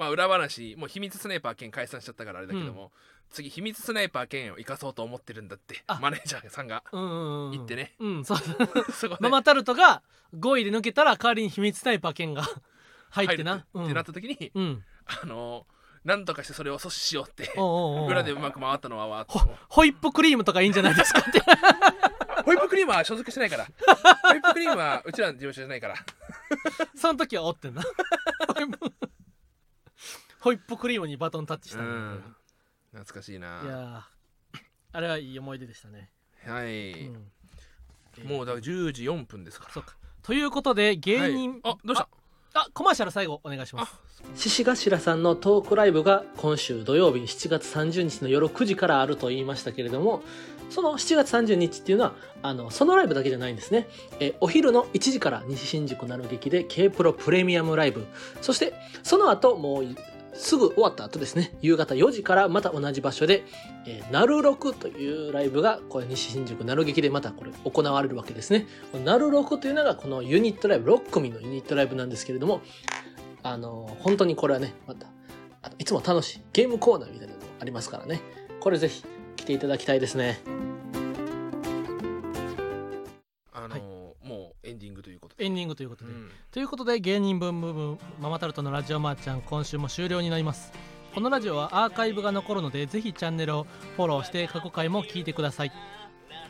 [0.00, 2.90] まあ裏話もう秘密スナイパー兼解散しちゃったからあれだけども、
[3.28, 5.98] 次秘密スナイパー兼を生かそうと思ってるんだってあ。
[6.00, 6.82] マネージャーさんが。
[6.90, 7.92] うんうんうん言ってね。
[8.00, 8.38] うんそう。
[8.92, 10.02] そママタルトが
[10.34, 12.44] 5位で抜けたら代わりに秘密スナイパー剣が
[13.12, 13.66] 入ってな。
[13.74, 14.84] 入るってなった時に、うん。
[15.04, 15.66] あの
[16.02, 17.52] なんとかしてそれを阻止しようって
[18.08, 19.26] 裏でうまく回ったのはわ
[19.68, 21.42] ホイップクリームとかいいんじゃないですかって。
[22.42, 23.66] ホイップクリームは所属してないから。
[23.66, 25.96] ホイップクリームはうちらの事務所じゃないから。
[26.96, 27.82] その時はおってんな
[30.40, 32.34] ホイップクリームにバトンタッチしたうん。
[32.92, 33.62] 懐かしいな。
[33.64, 34.60] いやー。
[34.92, 36.10] あれはいい思い出でしたね、
[36.44, 37.30] はい、うん。
[38.24, 39.66] もうだから10時4分ですか。
[39.66, 39.96] らそうか。
[40.22, 41.60] ということで芸人、はい。
[41.64, 42.08] あどうした？
[42.52, 50.22] あコマーシャル最後お願いしまあす獅子頭さんのトークライブが今週土曜日7月30日の夜9時からあると言いましたけれども
[50.68, 53.88] その7月30日っていうのはあのそのライブだけじゃないんですね。
[54.20, 58.06] えお昼の1時から西新宿なる劇で K プロプレミアムライブ。
[58.40, 58.72] そして
[59.02, 59.96] その後もう
[60.34, 61.52] すぐ終わった後ですね。
[61.60, 63.44] 夕方4時からまた同じ場所で
[63.86, 68.66] 「えーなるろく」というライブがこれ西新宿なる劇でまたこれ行われるわけですね。
[69.04, 72.60] なるろくというのがこのユニットライブ6組のユニットライブなんですけれども
[73.42, 75.06] あの本当にこれはねまた
[75.78, 78.20] いつも楽しいゲームコーナーみたいなのもありますからね。
[78.60, 79.04] これぜひ
[79.36, 80.40] 来ていただきたいですね。
[85.40, 86.30] エンディングということで、うん。
[86.50, 90.72] ということで芸人ブームブームママタルトのラジオマーちゃん今週も終了になります。
[91.14, 93.66] このラジオはアーカイブが残るのでぜひチャンネルを
[93.96, 95.72] フォローして過去回も聞いてください。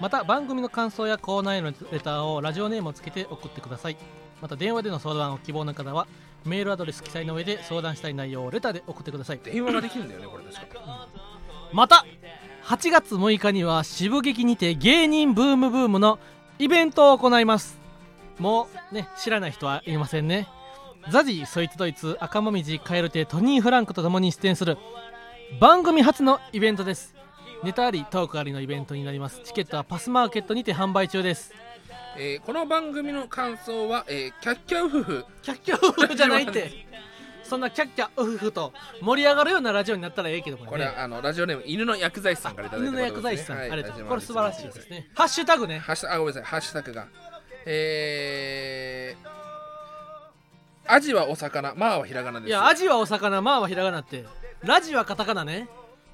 [0.00, 3.96] また番組の感想やコーナーへのレターをラジオネームをつけて送ってください。
[4.40, 6.06] また電話での相談を希望の方は
[6.44, 9.40] メールアドレス記載の上で相談したい内容をレターで送ってください。
[9.42, 11.08] 電話ができるんだよねこれ確か。
[11.72, 12.04] また
[12.64, 16.18] 8月6日には渋劇にて芸人ブームブームの
[16.58, 17.79] イベントを行います
[18.40, 20.48] もうね知らない人はいませんね。
[21.10, 24.76] ザジーそいつドイツ赤もみじカエルテトニー・フランクと共に出演する
[25.60, 27.14] 番組初のイベントです。
[27.62, 29.40] ネタありトークありのイベントになります。
[29.44, 31.52] チケットはパスマーケットにて販売中です。
[32.16, 35.24] えーこの番組の感想は、えーキャッキャウフフ。
[35.42, 36.86] キャッキャウフフじゃないって。
[37.42, 38.72] そんなキャッキャウフフと
[39.02, 40.70] 盛り上がるようなラジオになったらええけどもね。
[40.70, 45.10] これはあのラジオネーム犬の薬剤師さんからいただいた犬の薬剤師さん、はいありがとうこれ素晴らしいですね。
[45.14, 45.78] ハッシュタグね。
[45.80, 46.44] ハッシュあごめんなさい。
[46.44, 47.08] ハッシュタグが
[47.66, 52.48] えー、アジはお魚マーはひらがなです。
[52.48, 54.24] いやアジはお魚マーはひらがなって。
[54.62, 55.68] ラジはカタカナね。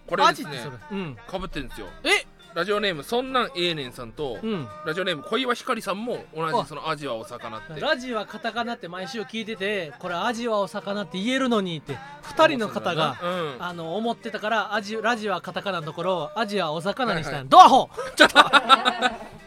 [0.07, 0.51] これですね
[0.93, 1.17] うん。
[1.27, 1.89] かぶってるんですよ。
[2.05, 2.27] え？
[2.55, 4.67] ラジオネームそんなんええねんさんと、うん。
[4.87, 7.79] ラジオネーム小岩ひかりさんも同あじそのアジはお魚って。
[7.79, 13.63] ラジはカタカナって毎週聞いててこれアジはお魚って言えるのにって2人の方がうん。
[13.63, 17.49] あの思ってたからアジラジはカタカナのところアジはお魚にしたん、はいはい。
[17.51, 17.91] ドアホ！
[18.17, 18.39] ちょっと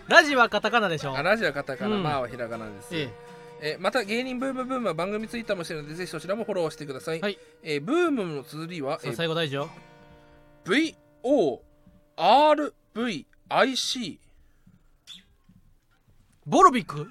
[0.10, 1.16] ラジはカタカナでしょ。
[1.16, 2.03] あラジはカタカナ、うん。
[2.03, 3.10] マーはひらがなです、え
[3.62, 3.78] え。
[3.80, 7.38] ーまた芸人ブームブームは番組ツイッターもしてるのでぜひそちらもフォローしてください、はい。
[7.62, 10.95] えーブームの綴りはえ、さあえ最後大事よー
[12.16, 14.18] VORVIC
[16.47, 17.07] ボルビック？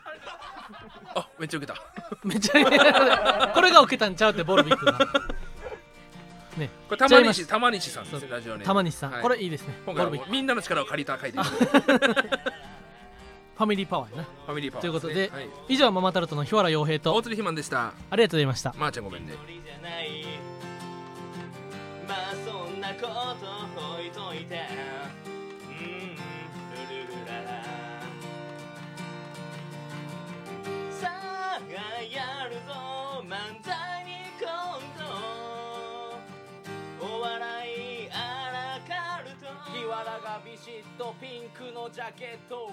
[1.14, 1.80] あめっちゃ受けた。
[2.24, 4.98] めっちゃこれが受けたんちゃうってボルビックが。
[6.56, 6.68] ね。
[6.88, 7.42] これ玉違います。
[7.42, 8.64] 西玉西さんですねラジオネーム。
[8.64, 9.22] 玉西さん、はい。
[9.22, 9.74] これいいですね。
[9.86, 10.26] ボ今回はルビック。
[10.28, 14.28] もうみんなの力を借りた回でフファミリーパワーやな。
[14.46, 17.92] ァミリーパワーということではい、以上ママタルトの日原洋平と大鶴ひまんでした。
[18.10, 18.74] ありがとうございました。
[18.78, 20.24] まー、ちゃんごめんねじゃない
[22.06, 23.00] まあそんなこ
[23.40, 23.46] と
[23.94, 24.62] 置いといて。
[25.26, 25.30] う
[25.82, 27.62] んルルルララ
[30.90, 31.60] さあ
[32.10, 32.72] やるぞ。
[33.28, 33.32] 漫
[33.62, 34.46] 才にコ
[34.78, 35.02] ント
[37.04, 38.14] お笑いあ
[38.80, 39.46] らかると。
[39.72, 42.70] 日原がビシッとピンクのジャケット